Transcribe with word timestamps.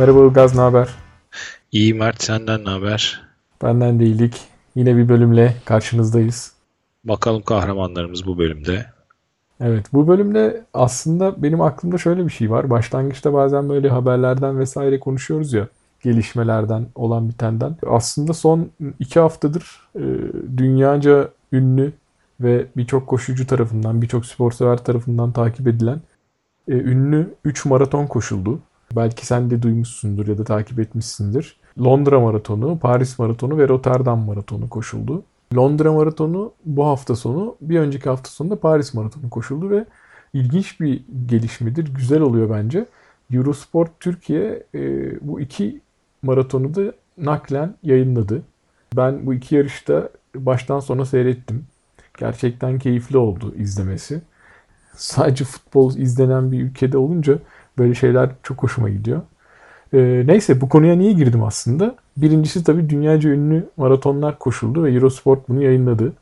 Merhaba 0.00 0.24
Ilgaz, 0.24 0.54
ne 0.54 0.60
haber? 0.60 0.88
İyi 1.72 1.94
Mert, 1.94 2.22
senden 2.22 2.64
ne 2.64 2.68
haber? 2.68 3.22
Benden 3.62 4.00
değildik. 4.00 4.40
Yine 4.74 4.96
bir 4.96 5.08
bölümle 5.08 5.54
karşınızdayız. 5.64 6.52
Bakalım 7.04 7.42
kahramanlarımız 7.42 8.26
bu 8.26 8.38
bölümde. 8.38 8.86
Evet, 9.60 9.86
bu 9.92 10.08
bölümde 10.08 10.64
aslında 10.74 11.42
benim 11.42 11.60
aklımda 11.60 11.98
şöyle 11.98 12.26
bir 12.26 12.30
şey 12.30 12.50
var. 12.50 12.70
Başlangıçta 12.70 13.32
bazen 13.32 13.68
böyle 13.68 13.88
haberlerden 13.88 14.58
vesaire 14.58 15.00
konuşuyoruz 15.00 15.52
ya, 15.52 15.68
gelişmelerden, 16.02 16.86
olan 16.94 17.28
bitenden. 17.28 17.76
Aslında 17.86 18.32
son 18.32 18.70
iki 18.98 19.20
haftadır 19.20 19.88
e, 19.96 20.04
dünyaca 20.56 21.28
ünlü 21.52 21.92
ve 22.40 22.66
birçok 22.76 23.06
koşucu 23.06 23.46
tarafından, 23.46 24.02
birçok 24.02 24.26
spor 24.26 24.52
sever 24.52 24.84
tarafından 24.84 25.32
takip 25.32 25.68
edilen 25.68 26.00
e, 26.68 26.72
ünlü 26.72 27.34
3 27.44 27.64
maraton 27.64 28.06
koşuldu. 28.06 28.60
Belki 28.96 29.26
sen 29.26 29.50
de 29.50 29.62
duymuşsundur 29.62 30.28
ya 30.28 30.38
da 30.38 30.44
takip 30.44 30.78
etmişsindir. 30.78 31.56
Londra 31.78 32.20
Maratonu, 32.20 32.78
Paris 32.78 33.18
Maratonu 33.18 33.58
ve 33.58 33.68
Rotterdam 33.68 34.24
Maratonu 34.24 34.68
koşuldu. 34.68 35.22
Londra 35.56 35.92
Maratonu 35.92 36.52
bu 36.64 36.86
hafta 36.86 37.16
sonu, 37.16 37.56
bir 37.60 37.80
önceki 37.80 38.08
hafta 38.08 38.30
sonunda 38.30 38.60
Paris 38.60 38.94
Maratonu 38.94 39.30
koşuldu 39.30 39.70
ve 39.70 39.84
ilginç 40.32 40.80
bir 40.80 41.02
gelişmedir. 41.26 41.94
Güzel 41.94 42.20
oluyor 42.20 42.50
bence. 42.50 42.86
Eurosport 43.32 43.90
Türkiye 44.00 44.62
e, 44.74 44.80
bu 45.20 45.40
iki 45.40 45.80
maratonu 46.22 46.74
da 46.74 46.92
naklen 47.18 47.74
yayınladı. 47.82 48.42
Ben 48.96 49.26
bu 49.26 49.34
iki 49.34 49.54
yarışta 49.54 50.08
baştan 50.36 50.80
sona 50.80 51.04
seyrettim. 51.04 51.66
Gerçekten 52.18 52.78
keyifli 52.78 53.18
oldu 53.18 53.54
izlemesi. 53.54 54.22
Sadece 54.96 55.44
futbol 55.44 55.96
izlenen 55.96 56.52
bir 56.52 56.62
ülkede 56.62 56.98
olunca 56.98 57.38
böyle 57.80 57.94
şeyler 57.94 58.30
çok 58.42 58.62
hoşuma 58.62 58.88
gidiyor. 58.88 59.20
Ee, 59.94 60.22
neyse 60.26 60.60
bu 60.60 60.68
konuya 60.68 60.96
niye 60.96 61.12
girdim 61.12 61.42
aslında? 61.42 61.94
Birincisi 62.16 62.64
tabii 62.64 62.90
dünyaca 62.90 63.30
ünlü 63.30 63.68
maratonlar 63.76 64.38
koşuldu 64.38 64.84
ve 64.84 64.92
Eurosport 64.92 65.48
bunu 65.48 65.62
yayınladı. 65.62 66.12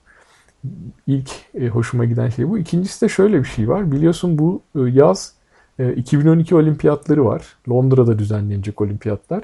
İlk 1.07 1.31
e, 1.55 1.69
hoşuma 1.69 2.05
giden 2.05 2.29
şey 2.29 2.49
bu. 2.49 2.59
İkincisi 2.59 3.05
de 3.05 3.09
şöyle 3.09 3.39
bir 3.39 3.49
şey 3.49 3.69
var. 3.69 3.93
Biliyorsun 3.93 4.39
bu 4.39 4.63
e, 4.77 4.81
yaz 4.81 5.33
e, 5.79 5.93
2012 5.93 6.55
olimpiyatları 6.55 7.25
var. 7.25 7.57
Londra'da 7.69 8.19
düzenlenecek 8.19 8.81
olimpiyatlar. 8.81 9.43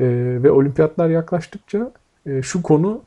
E, 0.00 0.06
ve 0.42 0.50
olimpiyatlar 0.50 1.08
yaklaştıkça 1.08 1.92
e, 2.26 2.42
şu 2.42 2.62
konu 2.62 3.02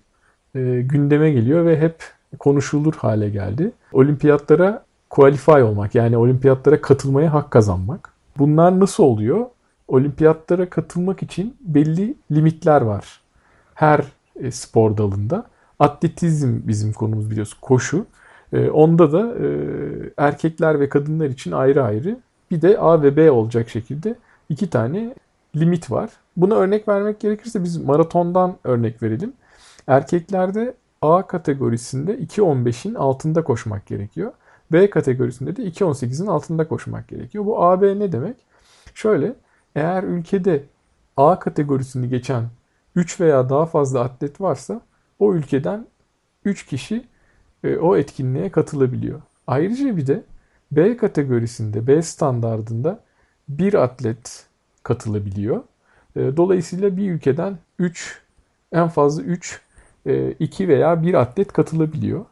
e, 0.56 0.82
gündeme 0.82 1.32
geliyor 1.32 1.66
ve 1.66 1.80
hep 1.80 1.96
konuşulur 2.40 2.94
hale 2.94 3.30
geldi. 3.30 3.72
Olimpiyatlara 3.92 4.84
qualify 5.10 5.52
olmak 5.64 5.96
yani 5.96 6.18
olimpiyatlara 6.18 6.82
katılmaya 6.82 7.34
hak 7.34 7.52
kazanmak. 7.52 8.21
Bunlar 8.38 8.80
nasıl 8.80 9.04
oluyor? 9.04 9.46
Olimpiyatlara 9.88 10.70
katılmak 10.70 11.24
için 11.24 11.58
belli 11.62 12.16
limitler 12.32 12.82
var. 12.82 13.22
Her 13.74 14.06
e, 14.36 14.52
spor 14.52 14.98
dalında. 14.98 15.46
Atletizm 15.80 16.60
bizim 16.64 16.94
konumuz 16.94 17.32
biliyorsun 17.32 17.58
koşu. 17.62 18.06
E, 18.54 18.70
onda 18.70 19.12
da 19.12 19.36
e, 19.40 19.48
erkekler 20.18 20.80
ve 20.80 20.90
kadınlar 20.90 21.26
için 21.26 21.52
ayrı 21.52 21.84
ayrı 21.84 22.20
bir 22.52 22.62
de 22.62 22.78
A 22.80 23.04
ve 23.04 23.18
B 23.18 23.32
olacak 23.32 23.70
şekilde 23.70 24.16
iki 24.50 24.70
tane 24.70 25.16
limit 25.56 25.92
var. 25.92 26.10
Buna 26.38 26.56
örnek 26.56 26.88
vermek 26.88 27.20
gerekirse 27.20 27.64
biz 27.64 27.78
maratondan 27.78 28.56
örnek 28.64 29.04
verelim. 29.04 29.34
Erkeklerde 29.88 30.74
A 31.02 31.28
kategorisinde 31.28 32.16
2.15'in 32.20 32.94
altında 32.94 33.44
koşmak 33.44 33.86
gerekiyor. 33.86 34.32
B 34.72 34.90
kategorisinde 34.90 35.56
de 35.56 35.64
2.18'in 35.64 36.28
altında 36.28 36.68
koşmak 36.68 37.08
gerekiyor. 37.08 37.46
Bu 37.46 37.64
AB 37.64 38.00
ne 38.00 38.12
demek? 38.12 38.36
Şöyle, 38.94 39.34
eğer 39.76 40.04
ülkede 40.04 40.64
A 41.18 41.40
kategorisini 41.40 42.10
geçen 42.10 42.44
3 42.96 43.20
veya 43.20 43.50
daha 43.50 43.66
fazla 43.66 44.02
atlet 44.02 44.42
varsa 44.42 44.82
o 45.20 45.34
ülkeden 45.34 45.88
3 46.46 46.66
kişi 46.66 47.06
e, 47.64 47.78
o 47.78 47.98
etkinliğe 47.98 48.50
katılabiliyor. 48.52 49.22
Ayrıca 49.48 49.98
bir 49.98 50.08
de 50.08 50.24
B 50.72 50.98
kategorisinde, 50.98 51.88
B 51.88 52.02
standardında 52.02 53.04
bir 53.50 53.74
atlet 53.74 54.46
katılabiliyor. 54.84 55.64
E, 56.16 56.38
dolayısıyla 56.38 56.98
bir 56.98 57.12
ülkeden 57.12 57.58
3, 57.80 58.22
en 58.72 58.88
fazla 58.88 59.24
3, 59.24 59.62
2 60.40 60.64
e, 60.64 60.68
veya 60.68 61.04
1 61.04 61.14
atlet 61.14 61.54
katılabiliyor. 61.54 62.26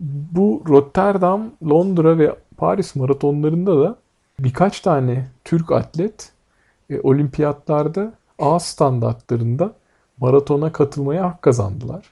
Bu 0.00 0.64
Rotterdam, 0.68 1.52
Londra 1.62 2.18
ve 2.18 2.36
Paris 2.56 2.96
maratonlarında 2.96 3.80
da 3.80 3.96
birkaç 4.38 4.80
tane 4.80 5.26
Türk 5.44 5.72
atlet 5.72 6.32
e, 6.90 7.00
olimpiyatlarda 7.00 8.14
A 8.38 8.60
standartlarında 8.60 9.72
maratona 10.20 10.72
katılmaya 10.72 11.24
hak 11.24 11.42
kazandılar. 11.42 12.04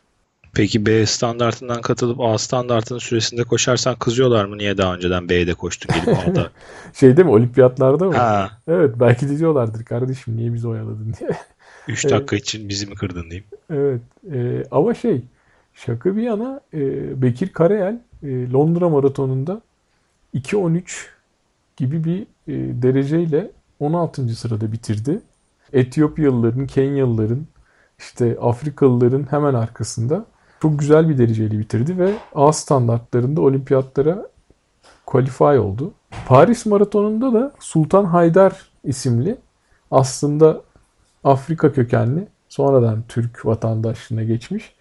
Peki 0.54 0.86
B 0.86 1.06
standartından 1.06 1.80
katılıp 1.80 2.20
A 2.20 2.38
standartının 2.38 2.98
süresinde 2.98 3.44
koşarsan 3.44 3.96
kızıyorlar 3.96 4.44
mı? 4.44 4.58
Niye 4.58 4.78
daha 4.78 4.94
önceden 4.94 5.28
B'de 5.28 5.54
koştun 5.54 5.94
gelip 5.94 6.18
A'da? 6.28 6.50
şey 6.94 7.16
değil 7.16 7.26
mi 7.26 7.32
olimpiyatlarda 7.32 8.04
mı? 8.04 8.16
Ha. 8.16 8.50
Evet 8.68 8.94
belki 9.00 9.28
de 9.28 9.38
diyorlardır 9.38 9.84
kardeşim 9.84 10.36
niye 10.36 10.54
bizi 10.54 10.68
oyaladın 10.68 11.14
diye. 11.20 11.30
3 11.88 12.04
dakika 12.04 12.36
evet. 12.36 12.44
için 12.44 12.68
bizi 12.68 12.86
mi 12.86 12.94
kırdın 12.94 13.30
diyeyim. 13.30 13.44
Evet 13.70 14.00
e, 14.32 14.64
ama 14.70 14.94
şey 14.94 15.22
şaka 15.74 16.16
bir 16.16 16.22
yana 16.22 16.60
e, 16.74 17.22
Bekir 17.22 17.48
Karayel 17.48 18.00
e, 18.22 18.50
Londra 18.52 18.88
maratonunda 18.88 19.62
2.13 20.34 20.82
gibi 21.76 22.04
bir 22.04 22.22
e, 22.22 22.82
dereceyle 22.82 23.50
16. 23.80 24.28
sırada 24.28 24.72
bitirdi. 24.72 25.20
Etiyopyalıların, 25.72 26.66
Kenyalıların, 26.66 27.46
işte 27.98 28.38
Afrikalıların 28.40 29.26
hemen 29.30 29.54
arkasında 29.54 30.24
çok 30.62 30.78
güzel 30.78 31.08
bir 31.08 31.18
dereceyle 31.18 31.58
bitirdi 31.58 31.98
ve 31.98 32.14
A 32.34 32.52
standartlarında 32.52 33.40
olimpiyatlara 33.40 34.26
qualify 35.06 35.44
oldu. 35.58 35.92
Paris 36.26 36.66
maratonunda 36.66 37.32
da 37.32 37.52
Sultan 37.58 38.04
Haydar 38.04 38.70
isimli 38.84 39.36
aslında 39.90 40.62
Afrika 41.24 41.72
kökenli 41.72 42.28
sonradan 42.48 43.02
Türk 43.08 43.46
vatandaşlığına 43.46 44.22
geçmiş 44.22 44.74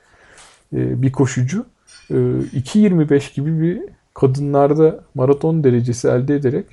bir 0.74 1.12
koşucu 1.12 1.66
2.25 2.10 3.16
e, 3.16 3.34
gibi 3.36 3.62
bir 3.62 3.82
kadınlarda 4.14 5.04
maraton 5.16 5.64
derecesi 5.64 6.08
elde 6.08 6.36
ederek 6.36 6.66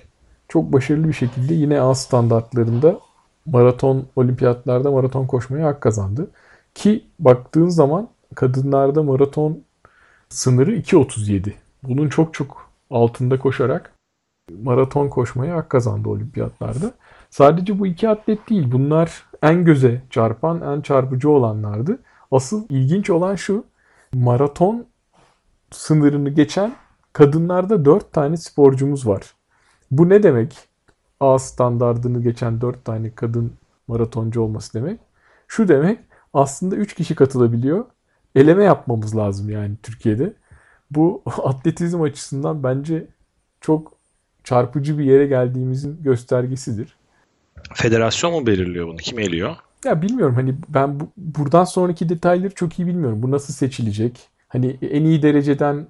çok 0.48 0.72
başarılı 0.72 1.08
bir 1.08 1.12
şekilde 1.12 1.54
yine 1.54 1.80
A 1.80 1.94
standartlarında 1.94 3.00
maraton 3.46 4.06
olimpiyatlarda 4.16 4.90
maraton 4.90 5.26
koşmaya 5.26 5.66
hak 5.66 5.80
kazandı. 5.80 6.30
Ki 6.74 7.04
baktığın 7.18 7.68
zaman 7.68 8.08
kadınlarda 8.34 9.02
maraton 9.02 9.60
sınırı 10.28 10.76
2.37. 10.76 11.52
Bunun 11.82 12.08
çok 12.08 12.34
çok 12.34 12.70
altında 12.90 13.38
koşarak 13.38 13.92
maraton 14.62 15.08
koşmaya 15.08 15.56
hak 15.56 15.70
kazandı 15.70 16.08
olimpiyatlarda. 16.08 16.92
Sadece 17.30 17.78
bu 17.78 17.86
iki 17.86 18.08
atlet 18.08 18.50
değil. 18.50 18.72
Bunlar 18.72 19.24
en 19.42 19.64
göze 19.64 20.02
çarpan, 20.10 20.76
en 20.76 20.80
çarpıcı 20.80 21.30
olanlardı. 21.30 21.98
Asıl 22.30 22.66
ilginç 22.68 23.10
olan 23.10 23.34
şu. 23.34 23.64
Maraton 24.14 24.86
sınırını 25.70 26.30
geçen 26.30 26.74
kadınlarda 27.12 27.84
4 27.84 28.12
tane 28.12 28.36
sporcumuz 28.36 29.06
var. 29.06 29.34
Bu 29.90 30.08
ne 30.08 30.22
demek? 30.22 30.56
A 31.20 31.38
standardını 31.38 32.22
geçen 32.22 32.60
4 32.60 32.84
tane 32.84 33.14
kadın 33.14 33.52
maratoncu 33.88 34.40
olması 34.40 34.74
demek. 34.74 35.00
Şu 35.48 35.68
demek 35.68 35.98
aslında 36.34 36.76
3 36.76 36.94
kişi 36.94 37.14
katılabiliyor. 37.14 37.84
Eleme 38.34 38.64
yapmamız 38.64 39.16
lazım 39.16 39.50
yani 39.50 39.76
Türkiye'de. 39.82 40.32
Bu 40.90 41.22
atletizm 41.44 42.02
açısından 42.02 42.62
bence 42.62 43.06
çok 43.60 43.92
çarpıcı 44.44 44.98
bir 44.98 45.04
yere 45.04 45.26
geldiğimizin 45.26 46.02
göstergesidir. 46.02 46.96
Federasyon 47.74 48.32
mu 48.32 48.46
belirliyor 48.46 48.86
bunu? 48.86 48.96
Kim 48.96 49.18
eliyor? 49.18 49.56
Ya 49.84 50.02
bilmiyorum 50.02 50.34
hani 50.34 50.54
ben 50.68 51.00
bu, 51.00 51.08
buradan 51.16 51.64
sonraki 51.64 52.08
detayları 52.08 52.54
çok 52.54 52.78
iyi 52.78 52.86
bilmiyorum. 52.86 53.22
Bu 53.22 53.30
nasıl 53.30 53.54
seçilecek? 53.54 54.28
Hani 54.48 54.78
en 54.82 55.04
iyi 55.04 55.22
dereceden 55.22 55.86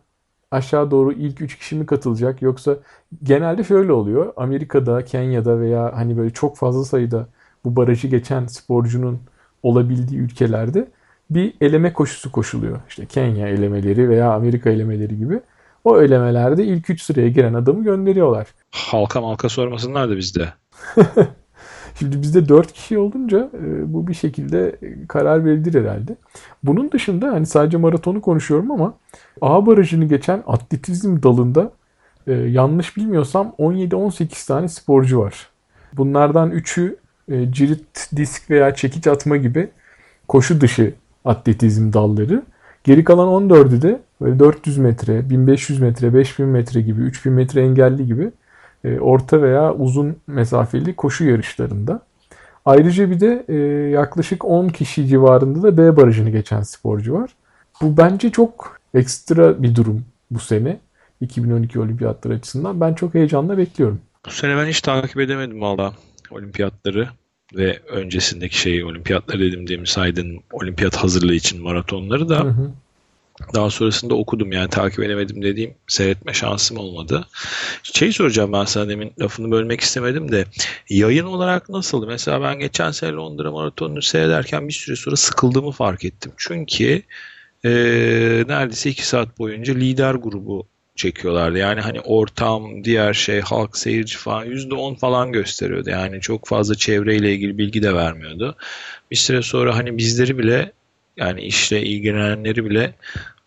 aşağı 0.51 0.91
doğru 0.91 1.13
ilk 1.13 1.41
3 1.41 1.59
kişi 1.59 1.77
mi 1.77 1.87
katılacak 1.87 2.43
yoksa 2.43 2.77
genelde 3.23 3.65
şöyle 3.65 3.93
oluyor. 3.93 4.33
Amerika'da, 4.37 5.05
Kenya'da 5.05 5.61
veya 5.61 5.93
hani 5.97 6.17
böyle 6.19 6.31
çok 6.31 6.57
fazla 6.57 6.85
sayıda 6.85 7.29
bu 7.65 7.77
barajı 7.77 8.09
geçen 8.09 8.47
sporcunun 8.47 9.21
olabildiği 9.63 10.21
ülkelerde 10.21 10.89
bir 11.31 11.55
eleme 11.61 11.93
koşusu 11.93 12.33
koşuluyor. 12.33 12.81
İşte 12.89 13.07
Kenya 13.07 13.49
elemeleri 13.49 14.09
veya 14.09 14.33
Amerika 14.33 14.71
elemeleri 14.71 15.19
gibi. 15.19 15.41
O 15.85 16.03
elemelerde 16.03 16.65
ilk 16.65 16.91
3 16.91 17.03
sıraya 17.03 17.29
giren 17.29 17.55
adamı 17.55 17.85
gönderiyorlar. 17.85 18.47
Halka 18.71 19.21
malka 19.21 19.49
sormasınlar 19.49 20.11
da 20.11 20.17
bizde. 20.17 20.53
Şimdi 21.99 22.23
bizde 22.23 22.49
4 22.49 22.73
kişi 22.73 22.99
olunca 22.99 23.39
e, 23.39 23.93
bu 23.93 24.07
bir 24.07 24.15
şekilde 24.15 24.77
karar 25.09 25.45
verilir 25.45 25.81
herhalde. 25.81 26.17
Bunun 26.63 26.91
dışında 26.93 27.33
hani 27.33 27.47
sadece 27.47 27.77
maratonu 27.77 28.21
konuşuyorum 28.21 28.71
ama 28.71 28.95
A 29.41 29.67
barajını 29.67 30.05
geçen 30.05 30.43
atletizm 30.47 31.23
dalında 31.23 31.73
e, 32.27 32.33
yanlış 32.33 32.97
bilmiyorsam 32.97 33.55
17-18 33.59 34.47
tane 34.47 34.69
sporcu 34.69 35.21
var. 35.21 35.49
Bunlardan 35.93 36.51
3'ü 36.51 36.97
e, 37.29 37.53
cirit, 37.53 38.11
disk 38.17 38.51
veya 38.51 38.75
çekiç 38.75 39.07
atma 39.07 39.37
gibi 39.37 39.69
koşu 40.29 40.61
dışı 40.61 40.95
atletizm 41.25 41.93
dalları. 41.93 42.43
Geri 42.85 43.05
kalan 43.05 43.29
14'ü 43.29 43.83
de 43.83 44.01
böyle 44.21 44.39
400 44.39 44.79
metre, 44.79 45.31
1500 45.31 45.81
metre, 45.81 46.15
5000 46.15 46.47
metre 46.47 46.81
gibi, 46.81 47.01
3000 47.01 47.33
metre 47.33 47.63
engelli 47.63 48.07
gibi 48.07 48.25
e, 48.25 48.31
orta 48.85 49.43
veya 49.43 49.75
uzun 49.75 50.17
mesafeli 50.27 50.97
koşu 50.97 51.25
yarışlarında. 51.25 52.03
Ayrıca 52.65 53.11
bir 53.11 53.21
de 53.21 53.45
e, 53.49 53.55
yaklaşık 53.91 54.45
10 54.45 54.69
kişi 54.69 55.07
civarında 55.07 55.63
da 55.63 55.79
B 55.79 55.97
barajını 55.97 56.31
geçen 56.31 56.63
sporcu 56.63 57.15
var. 57.15 57.31
Bu 57.83 57.97
bence 57.97 58.31
çok 58.31 58.81
ekstra 58.95 59.63
bir 59.63 59.75
durum 59.75 60.05
bu 60.31 60.39
sene. 60.39 60.79
2012 61.21 61.81
olimpiyatları 61.81 62.35
açısından. 62.35 62.81
Ben 62.81 62.95
çok 62.95 63.15
heyecanla 63.15 63.59
bekliyorum. 63.59 64.01
Bu 64.27 64.31
sene 64.31 64.57
ben 64.57 64.67
hiç 64.67 64.81
takip 64.81 65.21
edemedim 65.21 65.61
valla 65.61 65.93
olimpiyatları 66.31 67.09
ve 67.57 67.79
öncesindeki 67.89 68.59
şeyi 68.59 68.85
olimpiyatlar 68.85 69.39
dediğim 69.39 69.87
saydın 69.87 70.41
olimpiyat 70.53 70.97
hazırlığı 70.97 71.35
için 71.35 71.63
maratonları 71.63 72.29
da 72.29 72.41
hı 72.41 72.49
hı. 72.49 72.71
Daha 73.55 73.71
sonrasında 73.71 74.15
okudum 74.15 74.53
yani 74.53 74.69
takip 74.69 75.01
edemedim 75.01 75.43
dediğim 75.43 75.75
seyretme 75.87 76.33
şansım 76.33 76.77
olmadı. 76.77 77.27
Şey 77.83 78.13
soracağım 78.13 78.53
ben 78.53 78.65
sana 78.65 78.89
demin 78.89 79.13
lafını 79.21 79.51
bölmek 79.51 79.81
istemedim 79.81 80.33
de 80.33 80.45
yayın 80.89 81.25
olarak 81.25 81.69
nasıldı? 81.69 82.07
Mesela 82.07 82.43
ben 82.43 82.59
geçen 82.59 82.91
sene 82.91 83.13
Londra 83.13 83.51
maratonunu 83.51 84.03
seyrederken 84.03 84.69
bir 84.69 84.73
süre 84.73 84.97
sonra 84.97 85.17
sıkıldığımı 85.17 85.71
fark 85.71 86.05
ettim. 86.05 86.33
Çünkü 86.37 87.03
e, 87.65 87.71
neredeyse 88.49 88.91
iki 88.91 89.07
saat 89.07 89.39
boyunca 89.39 89.75
lider 89.75 90.15
grubu 90.15 90.67
çekiyorlardı. 90.97 91.59
Yani 91.59 91.81
hani 91.81 92.01
ortam, 92.01 92.85
diğer 92.85 93.15
şey, 93.15 93.41
halk, 93.41 93.77
seyirci 93.77 94.17
falan 94.17 94.47
%10 94.47 94.97
falan 94.97 95.33
gösteriyordu. 95.33 95.91
Yani 95.91 96.21
çok 96.21 96.47
fazla 96.47 96.75
çevreyle 96.75 97.35
ilgili 97.35 97.59
bilgi 97.59 97.83
de 97.83 97.95
vermiyordu. 97.95 98.57
Bir 99.11 99.17
süre 99.17 99.43
sonra 99.43 99.77
hani 99.77 99.99
bizleri 99.99 100.39
bile 100.39 100.73
yani 101.19 101.41
işle 101.41 101.83
ilgilenenleri 101.83 102.65
bile 102.65 102.95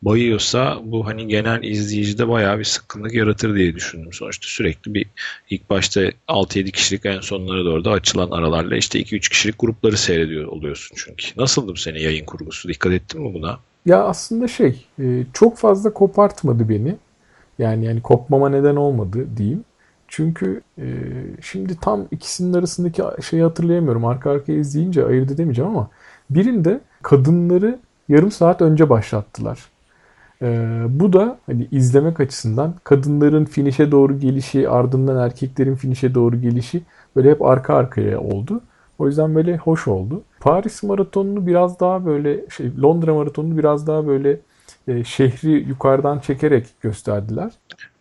bayıyorsa 0.02 0.80
bu 0.84 1.08
hani 1.08 1.28
genel 1.28 1.64
izleyicide 1.64 2.28
bayağı 2.28 2.60
bir 2.60 2.64
sıkkınlık 2.64 3.14
yaratır 3.14 3.56
diye 3.56 3.76
düşündüm. 3.76 4.14
Sonuçta 4.14 4.48
sürekli 4.48 4.94
bir 4.94 5.06
ilk 5.50 5.70
başta 5.70 6.02
6-7 6.28 6.72
kişilik 6.72 7.06
en 7.06 7.20
sonlara 7.20 7.66
doğru 7.66 7.86
da 7.86 7.92
açılan 7.92 8.32
aralarla 8.32 8.78
işte 8.78 9.02
2-3 9.02 9.30
kişilik 9.30 9.60
grupları 9.60 9.98
seyrediyor 9.98 10.46
oluyorsun 10.46 10.98
çünkü. 11.00 11.26
Nasıldı 11.38 11.72
bu 11.72 11.78
senin 11.78 12.00
yayın 12.00 12.26
kurgusu? 12.26 12.70
Dikkat 12.70 12.92
ettin 12.94 13.22
mi 13.22 13.34
buna? 13.34 13.60
Ya 13.86 14.04
aslında 14.04 14.48
şey 14.48 14.86
e, 15.00 15.24
çok 15.34 15.58
fazla 15.58 15.94
kopartmadı 15.94 16.70
beni. 16.70 16.96
Yani 17.60 17.86
yani 17.86 18.02
kopmama 18.02 18.50
neden 18.50 18.76
olmadı 18.76 19.28
diyeyim. 19.38 19.64
Çünkü 20.08 20.62
e, 20.78 20.86
şimdi 21.42 21.76
tam 21.76 22.08
ikisinin 22.12 22.54
arasındaki 22.54 23.04
şeyi 23.30 23.44
hatırlayamıyorum. 23.44 24.06
Arka 24.06 24.32
arkaya 24.32 24.60
izleyince 24.60 25.06
ayırt 25.06 25.32
edemeyeceğim 25.32 25.72
ama 25.72 25.90
birinde 26.30 26.82
kadınları 27.04 27.80
yarım 28.10 28.32
saat 28.32 28.62
önce 28.62 28.90
başlattılar. 28.90 29.60
E, 30.42 30.80
bu 30.90 31.14
da 31.14 31.38
hani 31.46 31.68
izlemek 31.72 32.20
açısından 32.20 32.74
kadınların 32.84 33.46
finişe 33.46 33.92
doğru 33.92 34.20
gelişi 34.20 34.70
ardından 34.70 35.18
erkeklerin 35.18 35.76
finişe 35.76 36.16
doğru 36.16 36.42
gelişi 36.42 36.82
böyle 37.16 37.32
hep 37.32 37.42
arka 37.42 37.76
arkaya 37.76 38.20
oldu. 38.20 38.62
O 39.00 39.08
yüzden 39.08 39.36
böyle 39.36 39.58
hoş 39.58 39.88
oldu. 39.88 40.22
Paris 40.40 40.84
maratonunu 40.84 41.48
biraz 41.48 41.80
daha 41.80 42.06
böyle 42.06 42.50
şey 42.50 42.72
Londra 42.82 43.14
maratonunu 43.14 43.58
biraz 43.58 43.88
daha 43.88 44.08
böyle 44.08 44.40
e, 44.88 45.04
şehri 45.04 45.52
yukarıdan 45.52 46.20
çekerek 46.20 46.66
gösterdiler. 46.82 47.52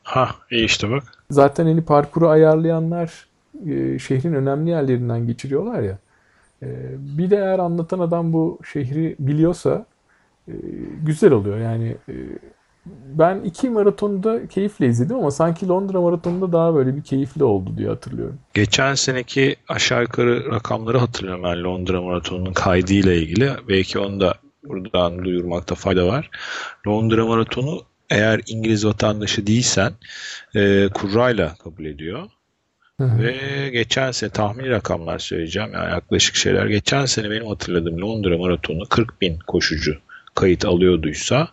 Ha 0.02 0.30
iyi 0.50 0.64
işte 0.64 0.90
bak. 0.90 1.02
Zaten 1.30 1.64
hani 1.64 1.84
parkuru 1.84 2.28
ayarlayanlar 2.28 3.26
e, 3.66 3.98
şehrin 3.98 4.32
önemli 4.32 4.70
yerlerinden 4.70 5.26
geçiriyorlar 5.26 5.82
ya. 5.82 5.98
E, 6.62 6.66
bir 6.98 7.30
de 7.30 7.36
eğer 7.36 7.58
anlatan 7.58 7.98
adam 7.98 8.32
bu 8.32 8.58
şehri 8.72 9.16
biliyorsa 9.18 9.86
e, 10.48 10.52
güzel 11.02 11.32
oluyor. 11.32 11.58
Yani 11.58 11.96
e, 12.08 12.14
ben 12.86 13.40
iki 13.40 13.70
maratonu 13.70 14.22
da 14.22 14.46
keyifle 14.46 14.86
izledim 14.86 15.16
ama 15.16 15.30
sanki 15.30 15.68
Londra 15.68 16.00
maratonunda 16.00 16.52
daha 16.52 16.74
böyle 16.74 16.96
bir 16.96 17.02
keyifli 17.02 17.44
oldu 17.44 17.70
diye 17.76 17.88
hatırlıyorum. 17.88 18.38
Geçen 18.54 18.94
seneki 18.94 19.56
aşağı 19.68 20.02
yukarı 20.02 20.50
rakamları 20.50 20.98
hatırlıyorum 20.98 21.42
ben 21.44 21.64
Londra 21.64 22.02
maratonunun 22.02 22.52
kaydıyla 22.52 23.12
ilgili. 23.12 23.50
Belki 23.68 23.98
onu 23.98 24.20
da 24.20 24.34
buradan 24.64 25.24
duyurmakta 25.24 25.74
fayda 25.74 26.06
var. 26.06 26.30
Londra 26.86 27.26
Maratonu 27.26 27.82
eğer 28.10 28.40
İngiliz 28.46 28.86
vatandaşı 28.86 29.46
değilsen 29.46 29.92
e, 30.54 30.88
kurrayla 30.94 31.54
kabul 31.54 31.84
ediyor. 31.84 32.28
Ve 33.00 33.70
geçen 33.72 34.10
sene 34.10 34.30
tahmini 34.30 34.70
rakamlar 34.70 35.18
söyleyeceğim. 35.18 35.70
Yani 35.72 35.90
yaklaşık 35.90 36.36
şeyler. 36.36 36.66
Geçen 36.66 37.06
sene 37.06 37.30
benim 37.30 37.46
hatırladığım 37.46 38.00
Londra 38.00 38.38
Maratonu 38.38 38.86
40 38.88 39.20
bin 39.20 39.38
koşucu 39.38 39.96
kayıt 40.34 40.64
alıyorduysa 40.64 41.48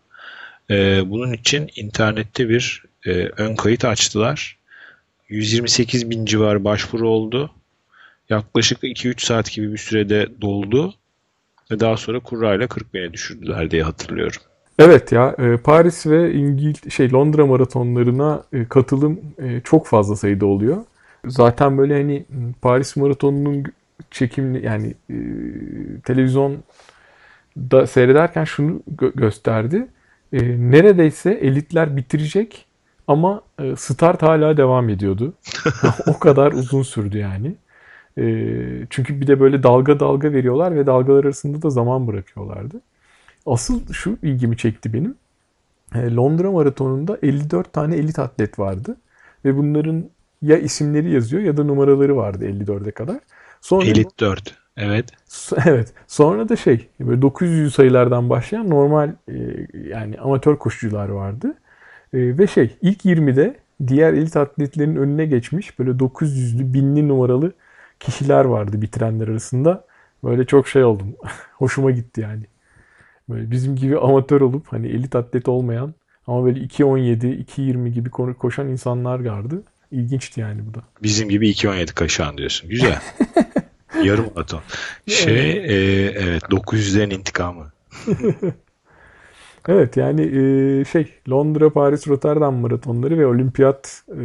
e, 0.69 1.09
bunun 1.09 1.33
için 1.33 1.69
internette 1.75 2.49
bir 2.49 2.83
e, 3.05 3.11
ön 3.37 3.55
kayıt 3.55 3.85
açtılar. 3.85 4.57
128 5.29 6.09
bin 6.09 6.25
civar 6.25 6.63
başvuru 6.63 7.09
oldu. 7.09 7.51
Yaklaşık 8.29 8.83
2-3 8.83 9.25
saat 9.25 9.51
gibi 9.51 9.73
bir 9.73 9.77
sürede 9.77 10.27
doldu 10.41 10.93
ve 11.71 11.79
daha 11.79 11.97
sonra 11.97 12.19
kurrayla 12.19 12.67
40 12.67 12.93
bine 12.93 13.13
düşürdüler 13.13 13.71
diye 13.71 13.83
hatırlıyorum. 13.83 14.41
Evet 14.79 15.11
ya 15.11 15.35
e, 15.39 15.57
Paris 15.57 16.07
ve 16.07 16.33
İngil 16.33 16.89
şey 16.89 17.11
Londra 17.11 17.45
maratonlarına 17.45 18.43
e, 18.53 18.65
katılım 18.65 19.19
e, 19.37 19.61
çok 19.63 19.87
fazla 19.87 20.15
sayıda 20.15 20.45
oluyor. 20.45 20.77
Zaten 21.25 21.77
böyle 21.77 21.93
hani 21.93 22.25
Paris 22.61 22.95
maratonunun 22.95 23.63
çekimli 24.11 24.65
yani 24.65 24.93
televizyonda 26.03 27.87
seyrederken 27.87 28.43
şunu 28.43 28.81
gö- 28.97 29.15
gösterdi. 29.15 29.87
Neredeyse 30.57 31.31
elitler 31.31 31.97
bitirecek 31.97 32.65
ama 33.07 33.41
start 33.77 34.21
hala 34.21 34.57
devam 34.57 34.89
ediyordu. 34.89 35.33
o 36.07 36.19
kadar 36.19 36.51
uzun 36.51 36.81
sürdü 36.81 37.17
yani. 37.17 37.55
Ee, 38.17 38.87
çünkü 38.89 39.21
bir 39.21 39.27
de 39.27 39.39
böyle 39.39 39.63
dalga 39.63 39.99
dalga 39.99 40.33
veriyorlar 40.33 40.75
ve 40.75 40.85
dalgalar 40.85 41.23
arasında 41.23 41.61
da 41.61 41.69
zaman 41.69 42.07
bırakıyorlardı. 42.07 42.81
Asıl 43.45 43.93
şu 43.93 44.17
ilgimi 44.23 44.57
çekti 44.57 44.93
benim. 44.93 45.15
Ee, 45.95 46.15
Londra 46.15 46.51
Maratonu'nda 46.51 47.17
54 47.23 47.73
tane 47.73 47.95
elit 47.95 48.19
atlet 48.19 48.59
vardı. 48.59 48.97
Ve 49.45 49.57
bunların 49.57 50.09
ya 50.41 50.57
isimleri 50.57 51.11
yazıyor 51.11 51.43
ya 51.43 51.57
da 51.57 51.63
numaraları 51.63 52.17
vardı 52.17 52.45
54'e 52.45 52.91
kadar. 52.91 53.19
Sonra 53.61 53.85
Elit 53.85 54.19
4. 54.19 54.55
Evet. 54.77 55.09
Evet. 55.65 55.93
Sonra 56.07 56.49
da 56.49 56.55
şey 56.55 56.87
böyle 56.99 57.21
900 57.21 57.73
sayılardan 57.75 58.29
başlayan 58.29 58.69
normal 58.69 59.09
e, 59.27 59.33
yani 59.89 60.19
amatör 60.19 60.57
koşucular 60.57 61.09
vardı. 61.09 61.47
E, 62.13 62.37
ve 62.37 62.47
şey 62.47 62.77
ilk 62.81 63.05
20'de 63.05 63.55
diğer 63.87 64.13
elit 64.13 64.37
atletlerin 64.37 64.95
önüne 64.95 65.25
geçmiş 65.25 65.79
böyle 65.79 65.91
900'lü 65.91 66.73
binli 66.73 67.07
numaralı 67.07 67.51
kişiler 67.99 68.45
vardı 68.45 68.81
bitirenler 68.81 69.27
arasında. 69.27 69.85
Böyle 70.23 70.45
çok 70.45 70.67
şey 70.67 70.83
oldum. 70.83 71.15
Hoşuma 71.53 71.91
gitti 71.91 72.21
yani. 72.21 72.43
Böyle 73.29 73.51
bizim 73.51 73.75
gibi 73.75 73.99
amatör 73.99 74.41
olup 74.41 74.67
hani 74.67 74.87
elit 74.87 75.15
atlet 75.15 75.47
olmayan 75.47 75.93
ama 76.27 76.45
böyle 76.45 76.59
2.17, 76.59 77.45
2.20 77.45 77.87
gibi 77.89 78.09
koşan 78.09 78.67
insanlar 78.67 79.25
vardı. 79.25 79.63
İlginçti 79.91 80.39
yani 80.39 80.61
bu 80.65 80.73
da. 80.73 80.81
Bizim 81.03 81.29
gibi 81.29 81.49
2.17 81.49 81.93
koşan 81.93 82.37
diyorsun. 82.37 82.69
Güzel. 82.69 83.01
Yarım 84.03 84.29
maraton. 84.35 84.61
Şey 85.07 85.51
e, 85.51 85.73
evet 86.11 86.43
900'lerin 86.43 87.13
intikamı. 87.13 87.71
evet 89.67 89.97
yani 89.97 90.21
e, 90.21 90.85
şey 90.85 91.13
Londra, 91.29 91.73
Paris, 91.73 92.07
Rotterdam 92.07 92.55
maratonları 92.55 93.19
ve 93.19 93.25
olimpiyat 93.25 94.03
e, 94.09 94.23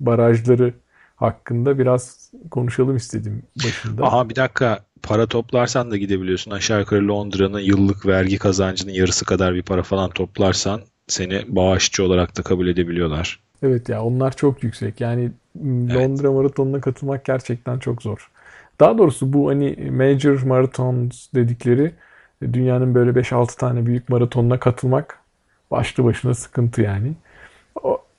barajları 0.00 0.74
hakkında 1.16 1.78
biraz 1.78 2.30
konuşalım 2.50 2.96
istedim 2.96 3.42
başında. 3.64 4.06
Aha 4.06 4.28
bir 4.28 4.36
dakika 4.36 4.84
para 5.02 5.26
toplarsan 5.26 5.90
da 5.90 5.96
gidebiliyorsun. 5.96 6.50
Aşağı 6.50 6.80
yukarı 6.80 7.08
Londra'nın 7.08 7.60
yıllık 7.60 8.06
vergi 8.06 8.38
kazancının 8.38 8.92
yarısı 8.92 9.24
kadar 9.24 9.54
bir 9.54 9.62
para 9.62 9.82
falan 9.82 10.10
toplarsan 10.10 10.80
seni 11.08 11.44
bağışçı 11.48 12.04
olarak 12.04 12.36
da 12.36 12.42
kabul 12.42 12.68
edebiliyorlar. 12.68 13.40
Evet 13.62 13.88
ya 13.88 14.04
onlar 14.04 14.36
çok 14.36 14.62
yüksek. 14.62 15.00
Yani 15.00 15.30
Londra 15.66 16.26
evet. 16.26 16.36
maratonuna 16.36 16.80
katılmak 16.80 17.24
gerçekten 17.24 17.78
çok 17.78 18.02
zor. 18.02 18.30
Daha 18.80 18.98
doğrusu 18.98 19.32
bu 19.32 19.48
hani 19.48 19.90
major 19.90 20.42
marathons 20.42 21.28
dedikleri 21.34 21.92
dünyanın 22.42 22.94
böyle 22.94 23.10
5-6 23.10 23.58
tane 23.58 23.86
büyük 23.86 24.08
maratonuna 24.08 24.58
katılmak 24.60 25.18
başlı 25.70 26.04
başına 26.04 26.34
sıkıntı 26.34 26.82
yani 26.82 27.14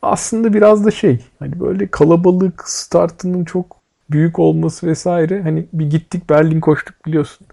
aslında 0.01 0.53
biraz 0.53 0.86
da 0.86 0.91
şey 0.91 1.19
hani 1.39 1.60
böyle 1.60 1.88
kalabalık 1.88 2.69
startının 2.69 3.45
çok 3.45 3.77
büyük 4.10 4.39
olması 4.39 4.88
vesaire 4.88 5.41
hani 5.41 5.65
bir 5.74 5.89
gittik 5.89 6.29
Berlin 6.29 6.60
koştuk 6.60 7.05
biliyorsun. 7.05 7.48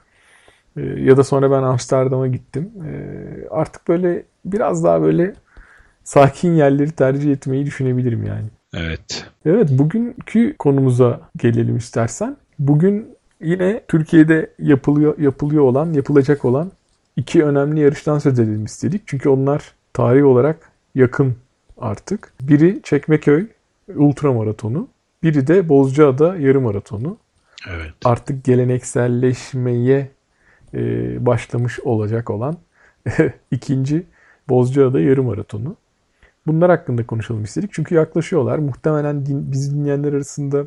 Ee, 0.76 0.80
ya 0.80 1.16
da 1.16 1.24
sonra 1.24 1.50
ben 1.50 1.62
Amsterdam'a 1.62 2.26
gittim. 2.26 2.70
Ee, 2.86 3.48
artık 3.50 3.88
böyle 3.88 4.22
biraz 4.44 4.84
daha 4.84 5.02
böyle 5.02 5.34
sakin 6.08 6.54
yerleri 6.54 6.90
tercih 6.92 7.32
etmeyi 7.32 7.66
düşünebilirim 7.66 8.24
yani. 8.26 8.46
Evet. 8.74 9.26
Evet 9.46 9.68
bugünkü 9.70 10.56
konumuza 10.58 11.20
gelelim 11.36 11.76
istersen. 11.76 12.36
Bugün 12.58 13.16
yine 13.40 13.80
Türkiye'de 13.88 14.50
yapılıyor 14.58 15.18
yapılıyor 15.18 15.62
olan, 15.62 15.92
yapılacak 15.92 16.44
olan 16.44 16.72
iki 17.16 17.44
önemli 17.44 17.80
yarıştan 17.80 18.18
söz 18.18 18.38
edelim 18.38 18.64
istedik. 18.64 19.02
Çünkü 19.06 19.28
onlar 19.28 19.72
tarih 19.92 20.24
olarak 20.24 20.70
yakın 20.94 21.36
artık. 21.78 22.32
Biri 22.40 22.80
Çekmeköy 22.82 23.46
ultramaratonu, 23.96 24.88
biri 25.22 25.46
de 25.46 25.68
Bozcaada 25.68 26.36
yarım 26.36 26.62
maratonu. 26.62 27.16
Evet. 27.70 27.92
Artık 28.04 28.44
gelenekselleşmeye 28.44 30.10
e, 30.74 30.80
başlamış 31.26 31.80
olacak 31.80 32.30
olan 32.30 32.56
ikinci 33.50 34.06
Bozcaada 34.48 35.00
yarım 35.00 35.26
maratonu. 35.26 35.76
Bunlar 36.48 36.70
hakkında 36.70 37.06
konuşalım 37.06 37.44
istedik. 37.44 37.70
Çünkü 37.72 37.94
yaklaşıyorlar. 37.94 38.58
Muhtemelen 38.58 39.26
din, 39.26 39.52
bizi 39.52 39.74
dinleyenler 39.74 40.12
arasında 40.12 40.66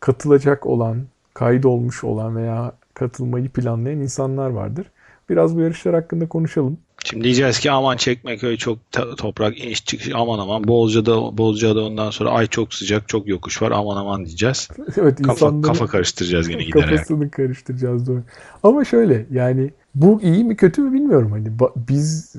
katılacak 0.00 0.66
olan, 0.66 1.02
kaydolmuş 1.34 2.04
olan 2.04 2.36
veya 2.36 2.72
katılmayı 2.94 3.48
planlayan 3.48 4.00
insanlar 4.00 4.50
vardır. 4.50 4.86
Biraz 5.30 5.56
bu 5.56 5.60
yarışlar 5.60 5.94
hakkında 5.94 6.28
konuşalım. 6.28 6.78
Şimdi 7.04 7.24
diyeceğiz 7.24 7.58
ki 7.58 7.70
aman 7.70 7.96
Çekmeköy 7.96 8.56
çok 8.56 8.78
toprak 9.16 9.64
iniş 9.64 9.84
çıkış 9.84 10.10
aman 10.14 10.38
aman 10.38 10.68
Bozca'da 10.68 11.38
Bozca'da 11.38 11.84
ondan 11.84 12.10
sonra 12.10 12.30
ay 12.30 12.46
çok 12.46 12.74
sıcak 12.74 13.08
çok 13.08 13.28
yokuş 13.28 13.62
var 13.62 13.70
aman 13.70 13.96
aman 13.96 14.26
diyeceğiz. 14.26 14.68
evet 14.96 15.22
kafa, 15.22 15.60
kafa 15.60 15.86
karıştıracağız 15.86 16.48
yine 16.48 16.64
giderek. 16.64 16.88
Kafasını 16.88 17.30
karıştıracağız 17.30 18.06
doğru. 18.06 18.22
Ama 18.62 18.84
şöyle 18.84 19.26
yani 19.30 19.70
bu 19.94 20.22
iyi 20.22 20.44
mi 20.44 20.56
kötü 20.56 20.82
mü 20.82 20.92
bilmiyorum 20.92 21.32
hani 21.32 21.48
biz 21.88 22.34